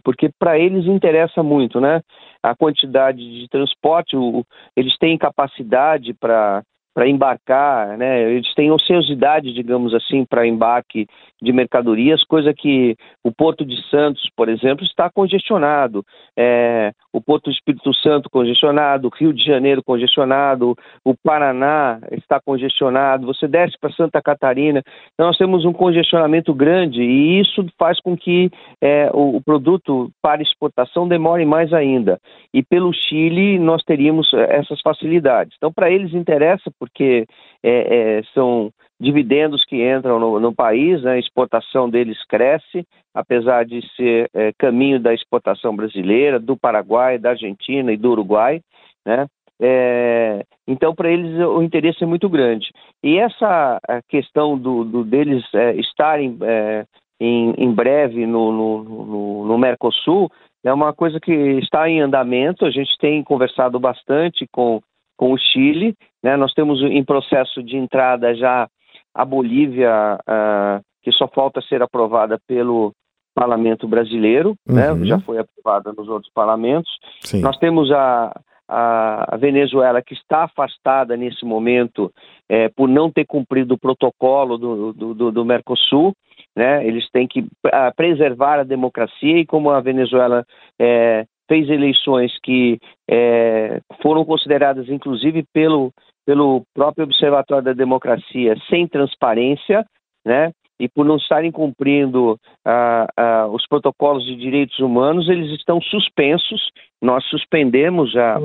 porque 0.04 0.30
para 0.38 0.60
eles 0.60 0.86
interessa 0.86 1.42
muito, 1.42 1.80
né? 1.80 2.01
A 2.44 2.56
quantidade 2.56 3.18
de 3.20 3.48
transporte, 3.48 4.16
o, 4.18 4.46
eles 4.75 4.98
têm 4.98 5.18
capacidade 5.18 6.13
para 6.13 6.63
para 6.94 7.08
embarcar, 7.08 7.98
né? 7.98 8.32
Eles 8.32 8.54
têm 8.54 8.70
ociosidade, 8.70 9.54
digamos 9.54 9.94
assim, 9.94 10.25
para 10.25 10.46
embarque 10.46 11.08
de 11.42 11.54
mercadorias, 11.54 12.24
coisa 12.25 12.54
que 12.54 12.98
o 13.24 13.32
Porto 13.32 13.66
de 13.66 13.82
Santos, 13.90 14.30
por 14.36 14.50
exemplo, 14.50 14.86
está 14.86 15.10
congestionado, 15.10 16.04
é, 16.38 16.92
o 17.13 17.22
Porto 17.22 17.46
do 17.46 17.51
Espírito 17.51 17.94
Santo 17.96 18.30
congestionado, 18.30 19.08
o 19.08 19.15
Rio 19.15 19.34
de 19.34 19.44
Janeiro 19.44 19.84
congestionado, 19.84 20.75
o 21.03 21.15
Paraná 21.15 22.00
está 22.12 22.39
congestionado, 22.39 23.25
você 23.25 23.48
desce 23.48 23.77
para 23.80 23.91
Santa 23.91 24.22
Catarina, 24.22 24.82
então 25.13 25.27
nós 25.27 25.38
temos 25.38 25.65
um 25.65 25.74
congestionamento 25.74 26.53
grande 26.53 27.01
e 27.01 27.39
isso 27.39 27.65
faz 27.77 28.00
com 28.00 28.15
que 28.15 28.50
é, 28.82 29.10
o, 29.13 29.38
o 29.38 29.41
produto 29.41 30.10
para 30.22 30.41
exportação 30.41 31.08
demore 31.08 31.46
mais 31.46 31.74
ainda. 31.74 32.20
E 32.53 32.63
pelo 32.63 32.94
Chile 32.94 33.60
nós 33.60 33.84
teríamos 33.84 34.32
é, 34.34 34.58
essas 34.58 34.80
facilidades. 34.82 35.56
Então 35.58 35.72
para 35.72 35.91
eles 35.91 36.13
interessa 36.13 36.72
porque 36.80 37.25
é, 37.63 38.18
é, 38.20 38.24
são 38.34 38.72
dividendos 39.01 39.65
que 39.65 39.84
entram 39.84 40.20
no, 40.20 40.39
no 40.39 40.53
país, 40.53 41.01
né, 41.01 41.13
a 41.13 41.20
exportação 41.20 41.89
deles 41.89 42.24
cresce, 42.25 42.86
apesar 43.13 43.65
de 43.65 43.81
ser 43.96 44.29
é, 44.31 44.53
caminho 44.60 45.00
da 45.00 45.12
exportação 45.12 45.75
brasileira, 45.75 46.39
do 46.39 46.55
Paraguai, 46.55 47.17
da 47.17 47.31
Argentina 47.31 47.91
e 47.91 47.98
do 47.98 48.12
Uruguai, 48.12 48.62
né? 49.03 49.25
É, 49.63 50.43
então, 50.67 50.96
para 50.96 51.12
eles, 51.12 51.38
o 51.39 51.62
interesse 51.62 52.03
é 52.03 52.08
muito 52.08 52.27
grande. 52.27 52.72
E 53.03 53.20
essa 53.20 53.79
questão 54.10 54.58
do, 54.58 54.84
do 54.84 55.03
deles 55.03 55.43
é, 55.53 55.75
estarem 55.75 56.38
é, 56.41 56.86
em, 57.20 57.53
em, 57.58 57.72
breve 57.72 58.25
no, 58.25 58.51
no, 58.51 58.84
no, 58.84 59.46
no, 59.46 59.58
Mercosul 59.60 60.31
é 60.63 60.74
uma 60.74 60.93
coisa 60.93 61.20
que 61.20 61.31
está 61.31 61.88
em 61.88 62.01
andamento. 62.01 62.65
A 62.65 62.72
gente 62.72 62.98
tem 63.00 63.24
conversado 63.24 63.79
bastante 63.79 64.48
com, 64.51 64.81
com 65.15 65.31
o 65.31 65.38
Chile. 65.38 65.93
Né? 66.24 66.36
Nós 66.36 66.53
temos 66.53 66.81
em 66.81 67.03
processo 67.03 67.62
de 67.62 67.77
entrada 67.77 68.34
já 68.34 68.67
a 69.13 69.25
Bolívia, 69.25 70.18
uh, 70.22 70.82
que 71.01 71.12
só 71.12 71.27
falta 71.27 71.62
ser 71.62 71.82
aprovada 71.82 72.39
pelo 72.48 72.94
parlamento 73.34 73.88
brasileiro, 73.88 74.56
né? 74.68 74.91
uhum. 74.91 75.00
né? 75.00 75.06
já 75.08 75.20
foi 75.20 75.38
aprovada 75.38 75.94
nos 75.94 76.08
outros 76.08 76.32
parlamentos. 76.34 76.91
Sim. 77.22 77.41
Nós 77.41 77.58
temos 77.58 77.91
a, 77.91 78.32
a, 78.68 79.38
Venezuela, 79.38 80.01
que 80.01 80.13
está 80.13 80.44
afastada 80.44 81.15
nesse 81.18 81.46
momento 81.46 82.12
é, 82.50 82.70
por 82.70 82.88
não 82.88 83.10
ter 83.12 83.25
cumprido 83.25 83.75
o 83.75 83.80
protocolo 83.80 84.58
do, 84.58 84.94
do, 84.94 85.32
do 85.32 85.46
Mercosul. 85.46 86.13
Né? 86.56 86.86
Eles 86.86 87.10
têm 87.12 87.27
que 87.27 87.46
a, 87.72 87.91
preservar 87.91 88.60
a 88.60 88.63
democracia 88.63 89.38
e 89.38 89.46
como 89.46 89.70
a 89.70 89.80
Venezuela 89.80 90.46
é, 90.80 91.25
fez 91.48 91.70
eleições 91.70 92.32
que 92.44 92.80
é, 93.10 93.82
foram 94.01 94.24
consideradas, 94.24 94.88
inclusive, 94.88 95.44
pelo 95.53 95.91
pelo 96.25 96.63
próprio 96.74 97.06
Observatório 97.06 97.63
da 97.63 97.74
Democracia 97.74 98.56
sem 98.70 98.88
transparência, 98.88 99.86
né? 100.25 100.51
E 100.80 100.90
por 100.90 101.06
não 101.06 101.18
estarem 101.18 101.51
cumprindo 101.51 102.40
ah, 102.66 103.08
ah, 103.16 103.48
os 103.48 103.68
protocolos 103.68 104.25
de 104.25 104.36
direitos 104.36 104.80
humanos, 104.80 105.30
eles 105.30 105.51
estão 105.51 105.80
suspensos. 105.80 106.72
Nós 107.00 107.24
suspendemos 107.25 108.16
a, 108.16 108.42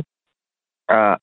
a, 0.89 1.19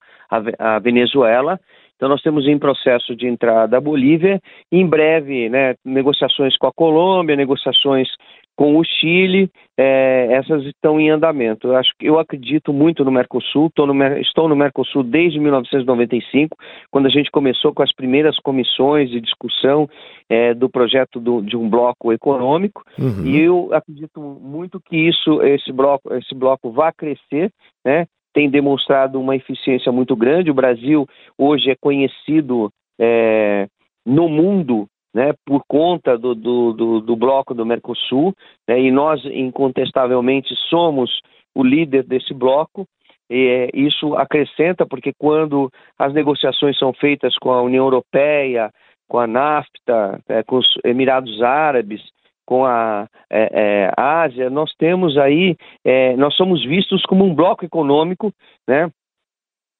a 0.57 0.79
Venezuela 0.79 1.60
então, 2.03 2.10
nós 2.10 2.22
temos 2.22 2.45
em 2.48 2.60
processo 2.60 3.15
de 3.15 3.27
entrada 3.27 3.77
a 3.77 3.81
Bolívia, 3.81 4.41
em 4.69 4.86
breve, 4.86 5.48
né, 5.48 5.75
negociações 5.86 6.57
com 6.57 6.67
a 6.67 6.74
Colômbia, 6.74 7.33
negociações 7.33 8.10
com 8.55 8.77
o 8.77 8.83
Chile, 8.83 9.50
é, 9.77 10.27
essas 10.31 10.63
estão 10.65 11.00
em 11.00 11.10
andamento. 11.10 11.67
Eu, 11.67 11.75
acho, 11.75 11.91
eu 12.00 12.19
acredito 12.19 12.72
muito 12.72 13.03
no 13.03 13.12
Mercosul, 13.12 13.72
no, 13.77 14.03
estou 14.17 14.48
no 14.48 14.55
Mercosul 14.55 15.03
desde 15.03 15.39
1995, 15.39 16.55
quando 16.91 17.07
a 17.07 17.10
gente 17.10 17.31
começou 17.31 17.74
com 17.74 17.81
as 17.81 17.93
primeiras 17.93 18.38
comissões 18.39 19.10
de 19.10 19.19
discussão 19.19 19.89
é, 20.29 20.53
do 20.53 20.69
projeto 20.69 21.19
do, 21.19 21.41
de 21.41 21.57
um 21.57 21.67
bloco 21.67 22.13
econômico, 22.13 22.83
uhum. 23.00 23.25
e 23.25 23.41
eu 23.41 23.69
acredito 23.74 24.19
muito 24.22 24.79
que 24.79 24.98
isso, 24.98 25.41
esse 25.41 25.72
bloco, 25.72 26.13
esse 26.13 26.36
bloco 26.36 26.72
vai 26.72 26.91
crescer, 26.93 27.51
né? 27.83 28.05
tem 28.33 28.50
demonstrado 28.50 29.19
uma 29.19 29.36
eficiência 29.36 29.91
muito 29.91 30.15
grande. 30.15 30.50
O 30.50 30.55
Brasil 30.55 31.07
hoje 31.38 31.69
é 31.69 31.75
conhecido 31.75 32.72
é, 33.00 33.67
no 34.05 34.27
mundo 34.27 34.88
né, 35.13 35.34
por 35.46 35.63
conta 35.67 36.17
do, 36.17 36.34
do, 36.34 36.74
do, 36.74 37.01
do, 37.01 37.15
bloco 37.15 37.53
do 37.53 37.65
Mercosul, 37.65 38.34
né, 38.67 38.79
e 38.79 38.91
nós, 38.91 39.24
incontestavelmente, 39.25 40.55
somos 40.70 41.22
o 41.53 41.63
líder 41.63 42.03
desse 42.03 42.34
bloco. 42.34 42.86
E, 43.29 43.48
é, 43.48 43.70
isso 43.74 44.15
acrescenta, 44.15 44.86
porque 44.86 45.13
quando 45.17 45.70
as 45.98 46.13
negociações 46.13 46.77
são 46.77 46.91
feitas 46.93 47.36
com 47.38 47.51
a 47.51 47.62
União 47.62 47.86
Europeia, 47.86 48.72
com 49.08 49.20
a 49.20 49.27
NAFTA, 49.27 50.20
é, 50.27 50.43
com 50.43 50.58
os 50.58 50.67
Emirados 50.84 51.41
Árabes, 51.41 52.01
com 52.46 52.65
a 52.65 53.08
é, 53.29 53.50
é, 53.53 53.91
Ásia, 53.96 54.50
nós 54.50 54.72
temos 54.77 55.17
aí, 55.17 55.55
é, 55.86 56.15
nós 56.17 56.36
somos 56.36 56.63
vistos 56.65 57.03
como 57.03 57.24
um 57.24 57.34
bloco 57.34 57.63
econômico, 57.63 58.34
né, 58.67 58.89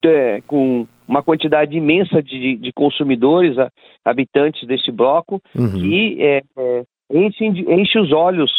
é, 0.08 0.42
com 0.42 0.88
uma 1.08 1.22
quantidade 1.22 1.76
imensa 1.76 2.22
de, 2.22 2.56
de 2.58 2.72
consumidores, 2.74 3.58
a, 3.58 3.70
habitantes 4.06 4.68
desse 4.68 4.92
bloco, 4.92 5.42
uhum. 5.56 5.80
que 5.80 6.18
é, 6.22 6.42
é, 6.58 6.84
enche, 7.12 7.46
enche 7.46 8.00
os 8.00 8.12
olhos 8.12 8.52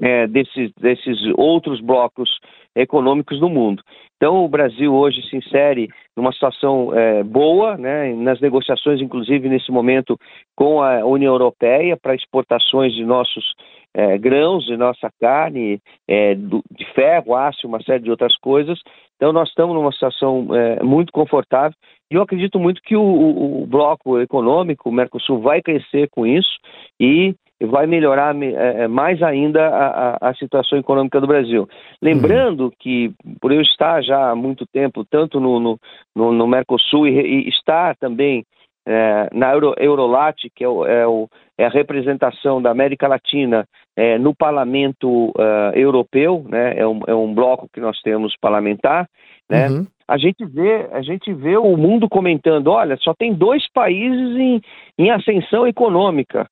é, 0.00 0.26
desses, 0.26 0.72
desses 0.80 1.18
outros 1.36 1.80
blocos 1.80 2.28
econômicos 2.74 3.40
do 3.40 3.48
mundo. 3.48 3.82
Então, 4.16 4.44
o 4.44 4.48
Brasil 4.48 4.94
hoje 4.94 5.22
se 5.28 5.36
insere 5.36 5.88
numa 6.16 6.32
situação 6.32 6.92
é, 6.94 7.22
boa, 7.22 7.76
né, 7.76 8.14
nas 8.14 8.40
negociações, 8.40 9.00
inclusive 9.00 9.48
nesse 9.48 9.70
momento, 9.70 10.18
com 10.54 10.82
a 10.82 11.04
União 11.04 11.32
Europeia 11.32 11.96
para 11.96 12.14
exportações 12.14 12.94
de 12.94 13.04
nossos 13.04 13.54
é, 13.96 14.18
grãos, 14.18 14.66
de 14.66 14.76
nossa 14.76 15.10
carne, 15.18 15.80
é, 16.06 16.34
do, 16.34 16.62
de 16.70 16.84
ferro, 16.92 17.34
aço, 17.34 17.66
uma 17.66 17.82
série 17.82 18.02
de 18.02 18.10
outras 18.10 18.36
coisas. 18.36 18.78
Então, 19.16 19.32
nós 19.32 19.48
estamos 19.48 19.74
numa 19.74 19.90
situação 19.90 20.48
é, 20.54 20.82
muito 20.82 21.10
confortável 21.10 21.76
e 22.10 22.14
eu 22.14 22.22
acredito 22.22 22.58
muito 22.60 22.82
que 22.82 22.94
o, 22.94 23.02
o, 23.02 23.62
o 23.62 23.66
bloco 23.66 24.20
econômico, 24.20 24.90
o 24.90 24.92
Mercosul, 24.92 25.40
vai 25.40 25.62
crescer 25.62 26.08
com 26.10 26.26
isso 26.26 26.58
e 27.00 27.34
vai 27.60 27.86
melhorar 27.86 28.36
é, 28.42 28.82
é, 28.82 28.88
mais 28.88 29.22
ainda 29.22 29.66
a, 29.66 30.28
a, 30.28 30.34
situação 30.34 30.78
econômica 30.78 31.18
do 31.18 31.26
Brasil. 31.26 31.66
Lembrando 32.02 32.64
uhum. 32.64 32.72
que, 32.78 33.12
por 33.40 33.50
eu 33.50 33.62
estar 33.62 34.02
já 34.02 34.30
há 34.30 34.36
muito 34.36 34.66
tempo, 34.66 35.06
tanto 35.06 35.40
no, 35.40 35.58
no, 35.58 35.80
no, 36.14 36.32
no 36.32 36.46
Mercosul 36.46 37.08
e, 37.08 37.18
e, 37.18 37.48
estar 37.48 37.96
também 37.96 38.44
é, 38.86 39.28
na 39.32 39.52
Euro, 39.52 39.74
Eurolat, 39.76 40.36
que 40.54 40.62
é, 40.62 40.68
o, 40.68 40.86
é, 40.86 41.06
o, 41.06 41.28
é, 41.58 41.66
a 41.66 41.68
representação 41.68 42.62
da 42.62 42.70
América 42.70 43.08
Latina 43.08 43.66
é, 43.96 44.18
no 44.18 44.34
Parlamento 44.34 45.30
uh, 45.30 45.72
Europeu, 45.74 46.44
né, 46.48 46.78
é 46.78 46.86
um, 46.86 47.00
é 47.06 47.14
um 47.14 47.34
bloco 47.34 47.68
que 47.72 47.80
nós 47.80 48.00
temos 48.02 48.36
parlamentar, 48.40 49.08
né, 49.50 49.68
uhum. 49.68 49.86
a 50.06 50.18
gente 50.18 50.44
vê 50.44 50.86
a 50.92 51.00
gente 51.00 51.32
vê 51.32 51.56
o 51.56 51.76
mundo 51.76 52.08
comentando, 52.08 52.68
olha, 52.68 52.96
só 52.98 53.14
tem 53.14 53.32
dois 53.32 53.64
países 53.72 54.36
em, 54.36 54.60
em 54.98 55.10
ascensão 55.10 55.66
econômica, 55.66 56.46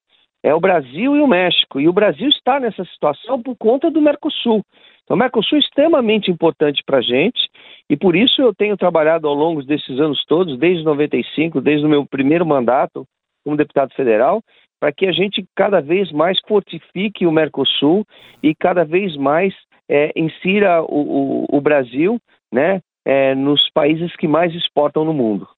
é 0.44 0.54
o 0.54 0.60
Brasil 0.60 1.16
e 1.16 1.20
o 1.22 1.26
México. 1.26 1.80
E 1.80 1.88
o 1.88 1.92
Brasil 1.92 2.28
está 2.28 2.60
nessa 2.60 2.84
situação 2.84 3.42
por 3.42 3.56
conta 3.56 3.90
do 3.90 4.02
Mercosul. 4.02 4.62
Então, 5.02 5.16
o 5.16 5.18
Mercosul 5.18 5.56
é 5.56 5.60
extremamente 5.60 6.30
importante 6.30 6.82
para 6.84 6.98
a 6.98 7.02
gente 7.02 7.48
e 7.88 7.96
por 7.96 8.14
isso 8.14 8.42
eu 8.42 8.54
tenho 8.54 8.76
trabalhado 8.76 9.26
ao 9.26 9.34
longo 9.34 9.62
desses 9.62 9.98
anos 9.98 10.22
todos, 10.26 10.58
desde 10.58 10.84
95, 10.84 11.62
desde 11.62 11.86
o 11.86 11.88
meu 11.88 12.04
primeiro 12.04 12.44
mandato 12.44 13.06
como 13.42 13.56
deputado 13.56 13.92
federal, 13.94 14.42
para 14.78 14.92
que 14.92 15.06
a 15.06 15.12
gente 15.12 15.44
cada 15.56 15.80
vez 15.80 16.12
mais 16.12 16.38
fortifique 16.46 17.26
o 17.26 17.32
Mercosul 17.32 18.04
e 18.42 18.54
cada 18.54 18.84
vez 18.84 19.16
mais 19.16 19.54
é, 19.88 20.12
insira 20.14 20.82
o, 20.82 21.46
o, 21.50 21.56
o 21.56 21.60
Brasil 21.60 22.18
né, 22.52 22.80
é, 23.04 23.34
nos 23.34 23.70
países 23.70 24.14
que 24.16 24.28
mais 24.28 24.54
exportam 24.54 25.04
no 25.06 25.14
mundo. 25.14 25.48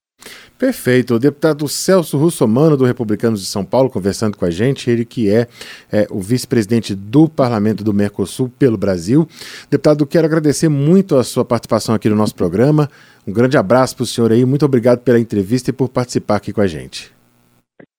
Perfeito. 0.58 1.14
O 1.14 1.18
deputado 1.18 1.68
Celso 1.68 2.16
Russomano, 2.16 2.76
do 2.76 2.84
Republicanos 2.84 3.40
de 3.40 3.46
São 3.46 3.62
Paulo, 3.64 3.90
conversando 3.90 4.38
com 4.38 4.44
a 4.46 4.50
gente, 4.50 4.90
ele 4.90 5.04
que 5.04 5.30
é, 5.30 5.46
é 5.92 6.06
o 6.10 6.20
vice-presidente 6.20 6.94
do 6.94 7.28
Parlamento 7.28 7.84
do 7.84 7.92
Mercosul 7.92 8.50
pelo 8.58 8.78
Brasil. 8.78 9.26
Deputado, 9.70 10.06
quero 10.06 10.26
agradecer 10.26 10.70
muito 10.70 11.16
a 11.16 11.22
sua 11.22 11.44
participação 11.44 11.94
aqui 11.94 12.08
no 12.08 12.16
nosso 12.16 12.34
programa. 12.34 12.88
Um 13.28 13.32
grande 13.32 13.58
abraço 13.58 13.96
para 13.96 14.04
o 14.04 14.06
senhor 14.06 14.32
aí, 14.32 14.44
muito 14.46 14.64
obrigado 14.64 15.00
pela 15.00 15.20
entrevista 15.20 15.70
e 15.70 15.74
por 15.74 15.90
participar 15.90 16.36
aqui 16.36 16.52
com 16.52 16.62
a 16.62 16.66
gente. 16.66 17.14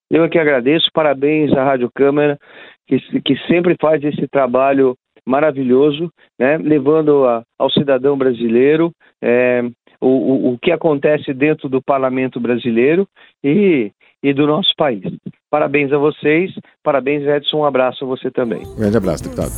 Eu 0.10 0.24
é 0.24 0.30
que 0.30 0.40
agradeço, 0.40 0.90
parabéns 0.94 1.52
à 1.54 1.64
Rádio 1.64 1.92
Câmara, 1.94 2.40
que, 2.88 2.98
que 3.22 3.36
sempre 3.48 3.76
faz 3.80 4.04
esse 4.04 4.28
trabalho 4.28 4.96
maravilhoso, 5.26 6.10
né, 6.40 6.58
levando 6.58 7.26
a, 7.26 7.44
ao 7.60 7.70
cidadão 7.70 8.18
brasileiro 8.18 8.92
é, 9.22 9.64
o, 10.00 10.08
o, 10.08 10.54
o 10.54 10.58
que 10.60 10.72
acontece 10.72 11.34
dentro 11.34 11.70
do 11.70 11.82
parlamento 11.82 12.40
brasileiro 12.40 13.08
e, 13.44 13.92
e 14.22 14.34
do 14.34 14.48
nosso 14.48 14.74
país. 14.78 15.04
Parabéns 15.50 15.92
a 15.92 15.98
vocês, 15.98 16.52
parabéns 16.84 17.24
Edson, 17.24 17.60
um 17.60 17.66
abraço 17.66 18.04
a 18.04 18.08
você 18.08 18.30
também. 18.30 18.66
Um 18.66 18.76
grande 18.76 18.98
abraço, 18.98 19.24
deputado. 19.24 19.52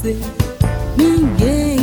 Ninguém 0.98 1.78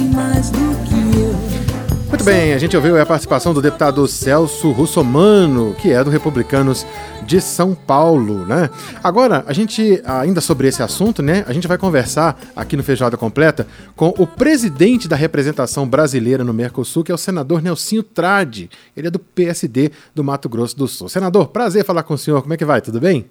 bem, 2.27 2.55
a 2.55 2.59
gente 2.59 2.77
ouviu 2.77 3.01
a 3.01 3.07
participação 3.07 3.55
do 3.55 3.63
deputado 3.63 4.05
Celso 4.09 4.73
Russomano, 4.73 5.75
que 5.75 5.93
é 5.93 6.03
do 6.03 6.11
Republicanos 6.11 6.85
de 7.25 7.41
São 7.41 7.73
Paulo, 7.73 8.45
né? 8.45 8.69
Agora, 9.01 9.45
a 9.47 9.53
gente, 9.53 10.03
ainda 10.05 10.41
sobre 10.41 10.67
esse 10.67 10.83
assunto, 10.83 11.23
né? 11.23 11.45
A 11.47 11.53
gente 11.53 11.69
vai 11.69 11.79
conversar 11.79 12.37
aqui 12.57 12.77
no 12.77 12.83
Feijoada 12.83 13.17
Completa 13.17 13.65
com 13.95 14.13
o 14.19 14.27
presidente 14.27 15.07
da 15.07 15.15
representação 15.15 15.87
brasileira 15.87 16.43
no 16.43 16.53
Mercosul, 16.53 17.05
que 17.05 17.13
é 17.13 17.15
o 17.15 17.19
senador 17.19 17.63
Nelsinho 17.63 18.03
Trade. 18.03 18.71
Ele 18.97 19.07
é 19.07 19.11
do 19.11 19.21
PSD 19.21 19.93
do 20.13 20.25
Mato 20.25 20.49
Grosso 20.49 20.77
do 20.77 20.89
Sul. 20.89 21.09
Senador, 21.09 21.47
prazer 21.47 21.85
falar 21.85 22.03
com 22.03 22.15
o 22.15 22.19
senhor. 22.19 22.43
Como 22.43 22.55
é 22.55 22.57
que 22.57 22.65
vai? 22.65 22.81
Tudo 22.81 22.99
bem? 22.99 23.25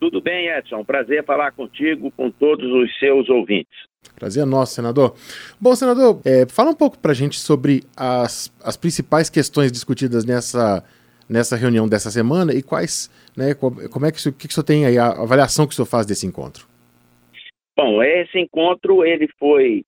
Tudo 0.00 0.20
bem, 0.20 0.48
Edson. 0.48 0.82
Prazer 0.82 1.22
falar 1.24 1.52
contigo, 1.52 2.10
com 2.12 2.30
todos 2.30 2.72
os 2.72 2.98
seus 2.98 3.28
ouvintes. 3.28 3.78
Prazer 4.16 4.42
é 4.44 4.46
nosso, 4.46 4.74
senador. 4.74 5.14
Bom, 5.60 5.76
senador, 5.76 6.20
é, 6.24 6.46
fala 6.48 6.70
um 6.70 6.74
pouco 6.74 6.98
para 6.98 7.12
a 7.12 7.14
gente 7.14 7.38
sobre 7.38 7.82
as, 7.94 8.50
as 8.64 8.76
principais 8.78 9.28
questões 9.28 9.70
discutidas 9.70 10.24
nessa, 10.24 10.82
nessa 11.28 11.54
reunião 11.54 11.86
dessa 11.86 12.10
semana 12.10 12.54
e 12.54 12.62
quais, 12.62 13.10
né, 13.36 13.52
como 13.54 14.06
é 14.06 14.10
que, 14.10 14.26
o 14.26 14.32
que, 14.32 14.48
que 14.48 14.52
o 14.52 14.54
senhor 14.54 14.64
tem 14.64 14.86
aí, 14.86 14.96
a 14.96 15.08
avaliação 15.08 15.66
que 15.66 15.72
o 15.72 15.76
senhor 15.76 15.86
faz 15.86 16.06
desse 16.06 16.26
encontro? 16.26 16.66
Bom, 17.76 18.02
esse 18.02 18.38
encontro 18.38 19.04
ele 19.04 19.28
foi 19.38 19.84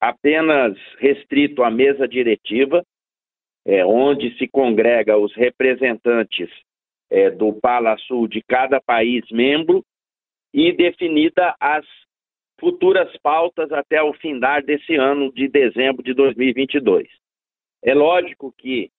apenas 0.00 0.76
restrito 0.98 1.62
à 1.62 1.70
mesa 1.70 2.08
diretiva, 2.08 2.84
é, 3.64 3.84
onde 3.86 4.36
se 4.38 4.48
congrega 4.48 5.16
os 5.16 5.32
representantes 5.36 6.48
é, 7.12 7.30
do 7.30 7.52
Pala 7.52 7.96
Sul 7.98 8.26
de 8.26 8.42
cada 8.42 8.80
país 8.80 9.22
membro 9.30 9.84
e 10.52 10.72
definida 10.72 11.54
as 11.60 11.84
futuras 12.58 13.14
pautas 13.22 13.70
até 13.70 14.02
o 14.02 14.14
findar 14.14 14.64
desse 14.64 14.94
ano 14.94 15.30
de 15.32 15.46
dezembro 15.48 16.02
de 16.02 16.14
2022. 16.14 17.06
É 17.84 17.92
lógico 17.92 18.54
que, 18.56 18.90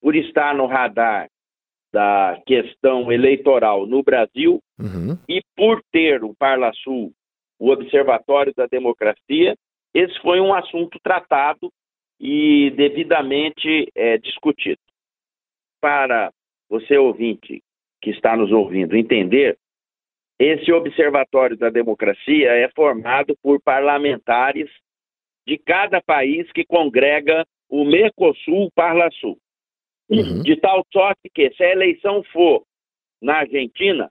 por 0.00 0.16
estar 0.16 0.54
no 0.54 0.66
radar 0.66 1.28
da 1.92 2.40
questão 2.46 3.12
eleitoral 3.12 3.86
no 3.86 4.02
Brasil 4.02 4.60
uhum. 4.78 5.18
e 5.28 5.42
por 5.54 5.82
ter 5.92 6.24
o 6.24 6.34
Parla 6.34 6.72
Sul, 6.82 7.12
o 7.58 7.70
Observatório 7.70 8.54
da 8.54 8.66
Democracia, 8.66 9.56
esse 9.92 10.18
foi 10.20 10.40
um 10.40 10.54
assunto 10.54 10.98
tratado 11.02 11.70
e 12.20 12.70
devidamente 12.76 13.90
é, 13.94 14.16
discutido. 14.18 14.80
Para 15.80 16.30
você 16.68 16.96
ouvinte 16.96 17.62
que 18.00 18.10
está 18.10 18.36
nos 18.36 18.52
ouvindo 18.52 18.96
entender, 18.96 19.58
esse 20.38 20.70
Observatório 20.72 21.56
da 21.56 21.68
Democracia 21.68 22.52
é 22.52 22.68
formado 22.70 23.36
por 23.42 23.60
parlamentares 23.60 24.70
de 25.46 25.58
cada 25.58 26.00
país 26.00 26.50
que 26.52 26.64
congrega 26.64 27.44
o 27.68 27.84
Mercosul 27.84 28.70
Parlasul. 28.74 29.36
Uhum. 30.08 30.42
De 30.42 30.56
tal 30.56 30.84
sorte 30.92 31.28
que, 31.34 31.50
se 31.50 31.64
a 31.64 31.72
eleição 31.72 32.22
for 32.32 32.62
na 33.20 33.38
Argentina, 33.38 34.10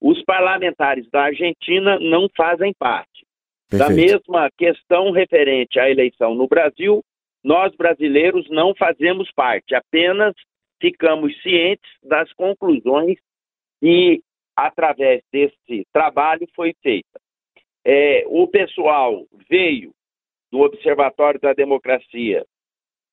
os 0.00 0.22
parlamentares 0.24 1.08
da 1.10 1.22
Argentina 1.22 1.98
não 1.98 2.28
fazem 2.36 2.72
parte. 2.78 3.24
Perfeito. 3.70 3.88
Da 3.88 3.94
mesma 3.94 4.50
questão 4.58 5.10
referente 5.10 5.80
à 5.80 5.88
eleição 5.88 6.34
no 6.34 6.46
Brasil, 6.46 7.02
nós 7.42 7.74
brasileiros 7.74 8.48
não 8.50 8.74
fazemos 8.74 9.30
parte, 9.32 9.74
apenas 9.74 10.34
ficamos 10.82 11.32
cientes 11.40 11.90
das 12.02 12.30
conclusões 12.34 13.16
que 13.80 14.20
através 14.56 15.22
desse 15.32 15.86
trabalho, 15.92 16.46
foi 16.54 16.74
feita. 16.82 17.20
É, 17.84 18.24
o 18.28 18.46
pessoal 18.46 19.26
veio 19.48 19.92
do 20.50 20.60
Observatório 20.60 21.40
da 21.40 21.52
Democracia 21.52 22.44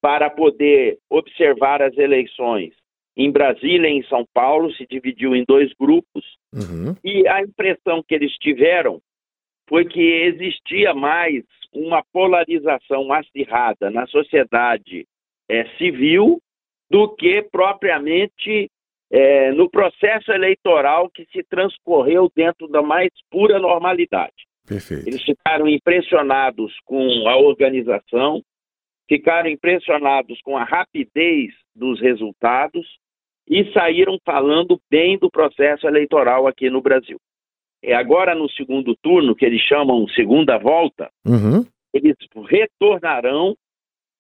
para 0.02 0.30
poder 0.30 0.98
observar 1.10 1.82
as 1.82 1.98
eleições 1.98 2.74
em 3.18 3.32
Brasília 3.32 3.90
e 3.90 3.98
em 3.98 4.04
São 4.04 4.26
Paulo, 4.34 4.74
se 4.76 4.86
dividiu 4.86 5.36
em 5.36 5.44
dois 5.46 5.74
grupos, 5.74 6.24
uhum. 6.54 6.96
e 7.04 7.28
a 7.28 7.42
impressão 7.42 8.02
que 8.08 8.16
eles 8.16 8.32
tiveram 8.38 9.02
foi 9.68 9.86
que 9.86 10.00
existia 10.00 10.94
mais 10.94 11.44
uma 11.74 12.04
polarização 12.14 13.12
acirrada 13.12 13.90
na 13.90 14.08
sociedade 14.08 15.06
é, 15.50 15.66
civil 15.78 16.42
do 16.90 17.16
que 17.16 17.42
propriamente 17.52 18.70
é, 19.12 19.52
no 19.52 19.70
processo 19.70 20.32
eleitoral 20.32 21.10
que 21.10 21.26
se 21.32 21.44
transcorreu 21.44 22.32
dentro 22.36 22.68
da 22.68 22.82
mais 22.82 23.10
pura 23.30 23.60
normalidade. 23.60 24.48
Perfeito. 24.68 25.08
Eles 25.08 25.24
ficaram 25.24 25.68
impressionados 25.68 26.74
com 26.86 27.28
a 27.28 27.36
organização, 27.38 28.44
ficaram 29.08 29.50
impressionados 29.50 30.40
com 30.42 30.56
a 30.56 30.64
rapidez 30.64 31.52
dos 31.76 32.00
resultados 32.00 32.86
e 33.48 33.72
saíram 33.74 34.20
falando 34.24 34.80
bem 34.92 35.18
do 35.18 35.30
processo 35.32 35.88
eleitoral 35.88 36.46
aqui 36.46 36.70
no 36.70 36.82
Brasil. 36.82 37.18
É 37.82 37.96
agora 37.96 38.36
no 38.36 38.48
segundo 38.52 38.96
turno, 39.02 39.36
que 39.36 39.46
eles 39.46 39.62
chamam 39.62 40.08
segunda 40.10 40.58
volta, 40.58 41.10
uhum. 41.26 41.66
eles 41.94 42.16
retornarão 42.48 43.56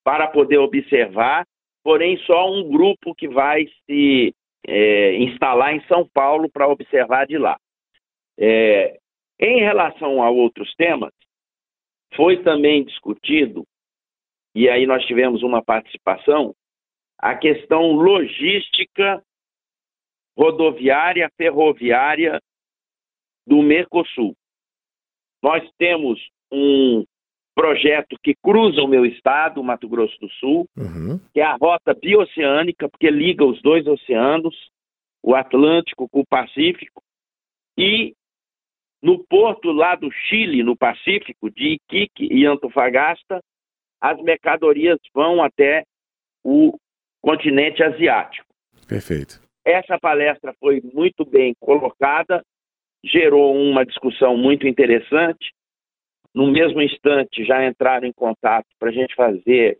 para 0.03 0.27
poder 0.27 0.57
observar, 0.57 1.45
porém 1.83 2.17
só 2.25 2.51
um 2.51 2.69
grupo 2.69 3.15
que 3.15 3.27
vai 3.27 3.65
se 3.85 4.33
é, 4.67 5.15
instalar 5.15 5.73
em 5.73 5.85
São 5.87 6.07
Paulo 6.07 6.49
para 6.49 6.67
observar 6.67 7.25
de 7.25 7.37
lá. 7.37 7.59
É, 8.37 8.97
em 9.39 9.59
relação 9.59 10.21
a 10.21 10.29
outros 10.29 10.73
temas, 10.75 11.13
foi 12.15 12.43
também 12.43 12.83
discutido, 12.83 13.65
e 14.53 14.67
aí 14.67 14.85
nós 14.85 15.05
tivemos 15.05 15.43
uma 15.43 15.63
participação, 15.63 16.53
a 17.17 17.35
questão 17.35 17.93
logística 17.93 19.23
rodoviária, 20.37 21.29
ferroviária 21.37 22.41
do 23.45 23.61
Mercosul. 23.61 24.35
Nós 25.41 25.69
temos 25.77 26.19
um 26.51 27.05
projeto 27.59 28.17
que 28.23 28.33
cruza 28.41 28.81
o 28.81 28.87
meu 28.87 29.05
estado, 29.05 29.61
Mato 29.61 29.89
Grosso 29.89 30.17
do 30.21 30.29
Sul, 30.29 30.65
uhum. 30.77 31.19
que 31.33 31.41
é 31.41 31.43
a 31.43 31.57
rota 31.57 31.93
bioceânica, 31.93 32.87
porque 32.87 33.11
liga 33.11 33.43
os 33.43 33.61
dois 33.61 33.85
oceanos, 33.85 34.55
o 35.21 35.35
Atlântico 35.35 36.07
com 36.07 36.21
o 36.21 36.25
Pacífico, 36.25 37.03
e 37.77 38.13
no 39.03 39.21
porto 39.25 39.73
lá 39.73 39.95
do 39.95 40.09
Chile, 40.09 40.63
no 40.63 40.77
Pacífico, 40.77 41.51
de 41.51 41.73
Iquique 41.73 42.29
e 42.31 42.45
Antofagasta, 42.45 43.41
as 43.99 44.17
mercadorias 44.21 44.97
vão 45.13 45.43
até 45.43 45.83
o 46.45 46.77
continente 47.21 47.83
asiático. 47.83 48.47
Perfeito. 48.87 49.41
Essa 49.65 49.99
palestra 49.99 50.55
foi 50.61 50.81
muito 50.93 51.25
bem 51.25 51.53
colocada, 51.59 52.41
gerou 53.03 53.53
uma 53.53 53.85
discussão 53.85 54.37
muito 54.37 54.65
interessante 54.65 55.51
no 56.33 56.51
mesmo 56.51 56.81
instante 56.81 57.43
já 57.43 57.65
entraram 57.65 58.07
em 58.07 58.13
contato 58.13 58.67
para 58.77 58.89
a 58.89 58.93
gente 58.93 59.15
fazer 59.15 59.79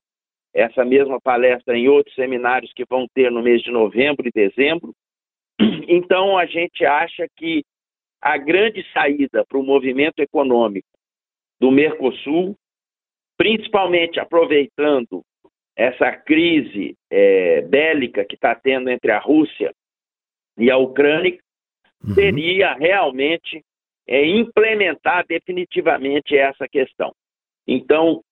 essa 0.53 0.83
mesma 0.83 1.19
palestra 1.21 1.77
em 1.77 1.87
outros 1.87 2.15
seminários 2.15 2.73
que 2.73 2.85
vão 2.89 3.07
ter 3.13 3.31
no 3.31 3.41
mês 3.41 3.61
de 3.61 3.71
novembro 3.71 4.27
e 4.27 4.31
dezembro. 4.31 4.93
Então, 5.91 6.37
a 6.37 6.45
gente 6.45 6.85
acha 6.85 7.27
que 7.35 7.63
a 8.21 8.37
grande 8.37 8.85
saída 8.93 9.43
para 9.43 9.57
o 9.57 9.63
movimento 9.63 10.19
econômico 10.19 10.87
do 11.59 11.71
Mercosul 11.71 12.55
principalmente 13.39 14.19
aproveitando 14.19 15.23
essa 15.73 16.11
crise 16.11 16.97
é, 17.09 17.61
bélica 17.61 18.25
que 18.25 18.35
está 18.35 18.53
tendo 18.53 18.89
entre 18.89 19.13
a 19.13 19.17
Rússia 19.17 19.73
e 20.57 20.69
a 20.69 20.75
Ucrânia, 20.75 21.39
uhum. 22.03 22.13
seria 22.15 22.73
realmente 22.73 23.63
é, 24.09 24.25
implementar 24.25 25.23
definitivamente 25.27 26.35
essa 26.35 26.67
questão. 26.67 27.13
Então, 27.67 28.23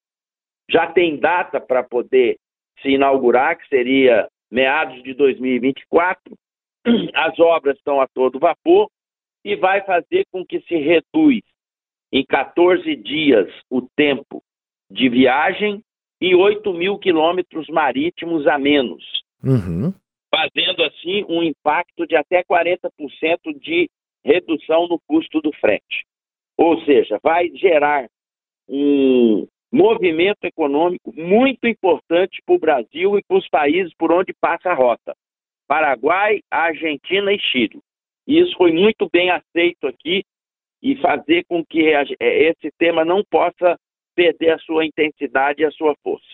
já 0.68 0.88
tem 0.92 1.20
data 1.20 1.62
para 1.62 1.84
poder 1.84 2.38
se 2.82 2.90
inaugurar, 2.90 3.56
que 3.60 3.68
seria 3.68 4.28
meados 4.50 5.04
de 5.04 5.14
2024. 5.14 6.36
As 7.14 7.40
obras 7.40 7.78
estão 7.78 8.02
a 8.02 8.08
todo 8.08 8.40
vapor 8.40 8.90
e 9.46 9.56
vai 9.56 9.86
fazer 9.86 10.26
com 10.32 10.44
que 10.44 10.60
se 10.62 10.76
reduz 10.76 11.44
em 12.12 12.26
14 12.26 12.96
dias 12.96 13.48
o 13.70 13.84
tempo 13.96 14.42
de 14.90 15.08
viagem 15.10 15.84
e 16.20 16.34
8 16.34 16.74
mil 16.74 16.98
quilômetros 16.98 17.68
marítimos 17.70 18.48
a 18.48 18.58
menos, 18.58 19.04
uhum. 19.44 19.94
fazendo 20.34 20.84
assim 20.86 21.24
um 21.30 21.44
impacto 21.44 22.08
de 22.08 22.16
até 22.16 22.44
40% 22.44 22.90
de 23.60 23.88
redução 24.28 24.88
no 24.88 25.00
custo 25.08 25.42
do 25.42 25.52
frete. 25.54 26.06
Ou 26.58 26.84
seja, 26.84 27.18
vai 27.24 27.50
gerar 27.56 28.08
um 28.68 29.48
movimento 29.72 30.44
econômico 30.44 31.14
muito 31.16 31.68
importante 31.68 32.42
para 32.46 32.56
o 32.56 32.60
Brasil 32.60 33.18
e 33.18 33.24
para 33.24 33.38
os 33.38 33.48
países 33.50 33.94
por 33.98 34.12
onde 34.12 34.34
passa 34.34 34.70
a 34.70 34.74
rota. 34.74 35.16
Paraguai, 35.68 36.42
Argentina 36.52 37.32
e 37.32 37.40
Chile. 37.40 37.80
E 38.28 38.40
isso 38.40 38.56
foi 38.58 38.72
muito 38.72 39.10
bem 39.12 39.30
aceito 39.30 39.88
aqui 39.88 40.24
e 40.82 40.96
fazer 40.98 41.46
com 41.46 41.66
que 41.66 41.80
esse 42.20 42.72
tema 42.78 43.06
não 43.06 43.24
possa 43.30 43.78
perder 44.16 44.52
a 44.52 44.60
sua 44.60 44.86
intensidade 44.86 45.62
e 45.62 45.66
a 45.66 45.72
sua 45.72 45.96
força. 46.04 46.28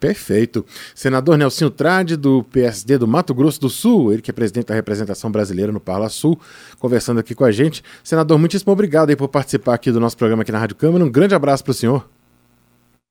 Perfeito. 0.00 0.64
Senador 0.94 1.36
Nelsinho 1.36 1.70
Trade, 1.70 2.16
do 2.16 2.42
PSD 2.44 2.96
do 2.96 3.06
Mato 3.06 3.34
Grosso 3.34 3.60
do 3.60 3.68
Sul, 3.68 4.12
ele 4.12 4.22
que 4.22 4.30
é 4.30 4.34
presidente 4.34 4.68
da 4.68 4.74
representação 4.74 5.30
brasileira 5.30 5.70
no 5.70 5.78
Parla 5.78 6.08
Sul, 6.08 6.40
conversando 6.78 7.20
aqui 7.20 7.34
com 7.34 7.44
a 7.44 7.52
gente. 7.52 7.82
Senador, 8.02 8.38
muitíssimo 8.38 8.72
obrigado 8.72 9.10
aí 9.10 9.16
por 9.16 9.28
participar 9.28 9.74
aqui 9.74 9.92
do 9.92 10.00
nosso 10.00 10.16
programa 10.16 10.42
aqui 10.42 10.50
na 10.50 10.58
Rádio 10.58 10.76
Câmara. 10.76 11.04
Um 11.04 11.12
grande 11.12 11.34
abraço 11.34 11.62
para 11.62 11.72
o 11.72 11.74
senhor. 11.74 12.08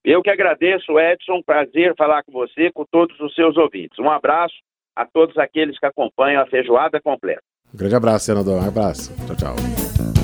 Eu 0.03 0.23
que 0.23 0.29
agradeço, 0.31 0.99
Edson. 0.99 1.41
Prazer 1.45 1.93
falar 1.95 2.23
com 2.23 2.31
você, 2.31 2.71
com 2.73 2.85
todos 2.89 3.19
os 3.19 3.35
seus 3.35 3.55
ouvintes. 3.57 3.99
Um 3.99 4.09
abraço 4.09 4.55
a 4.95 5.05
todos 5.05 5.37
aqueles 5.37 5.77
que 5.79 5.85
acompanham 5.85 6.41
a 6.41 6.47
feijoada 6.47 6.99
completa. 6.99 7.43
Um 7.73 7.77
grande 7.77 7.95
abraço, 7.95 8.25
senador. 8.25 8.61
Um 8.61 8.67
abraço. 8.67 9.13
Tchau, 9.27 9.35
tchau. 9.35 10.18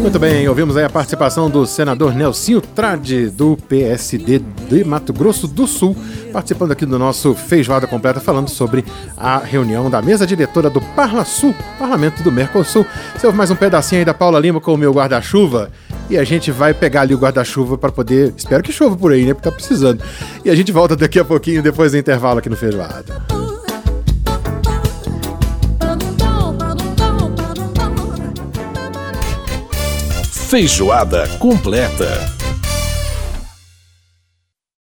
Muito 0.00 0.18
bem, 0.18 0.48
ouvimos 0.48 0.78
aí 0.78 0.84
a 0.84 0.88
participação 0.88 1.50
do 1.50 1.66
senador 1.66 2.14
Nelsinho 2.14 2.62
Trade, 2.62 3.28
do 3.28 3.54
PSD 3.68 4.38
de 4.38 4.82
Mato 4.82 5.12
Grosso 5.12 5.46
do 5.46 5.66
Sul, 5.66 5.94
participando 6.32 6.72
aqui 6.72 6.86
do 6.86 6.98
nosso 6.98 7.34
Feijoada 7.34 7.86
Completa, 7.86 8.18
falando 8.18 8.48
sobre 8.48 8.82
a 9.14 9.38
reunião 9.38 9.90
da 9.90 10.00
mesa 10.00 10.26
diretora 10.26 10.70
do 10.70 10.80
Parla 10.80 11.24
Sul, 11.26 11.54
Parlamento 11.78 12.22
do 12.22 12.32
Mercosul. 12.32 12.86
Você 13.14 13.26
ouve 13.26 13.36
mais 13.36 13.50
um 13.50 13.56
pedacinho 13.56 14.00
aí 14.00 14.04
da 14.04 14.14
Paula 14.14 14.40
Lima 14.40 14.58
com 14.58 14.72
o 14.72 14.78
meu 14.78 14.90
guarda-chuva 14.90 15.70
e 16.08 16.16
a 16.16 16.24
gente 16.24 16.50
vai 16.50 16.72
pegar 16.72 17.02
ali 17.02 17.14
o 17.14 17.18
guarda-chuva 17.18 17.76
para 17.76 17.92
poder. 17.92 18.32
Espero 18.34 18.62
que 18.62 18.72
chova 18.72 18.96
por 18.96 19.12
aí, 19.12 19.26
né? 19.26 19.34
Porque 19.34 19.50
tá 19.50 19.54
precisando. 19.54 20.02
E 20.42 20.48
a 20.48 20.54
gente 20.54 20.72
volta 20.72 20.96
daqui 20.96 21.18
a 21.20 21.24
pouquinho, 21.26 21.62
depois 21.62 21.92
do 21.92 21.98
intervalo 21.98 22.38
aqui 22.38 22.48
no 22.48 22.56
Feijoada. 22.56 23.49
Feijoada 30.50 31.28
completa. 31.38 32.39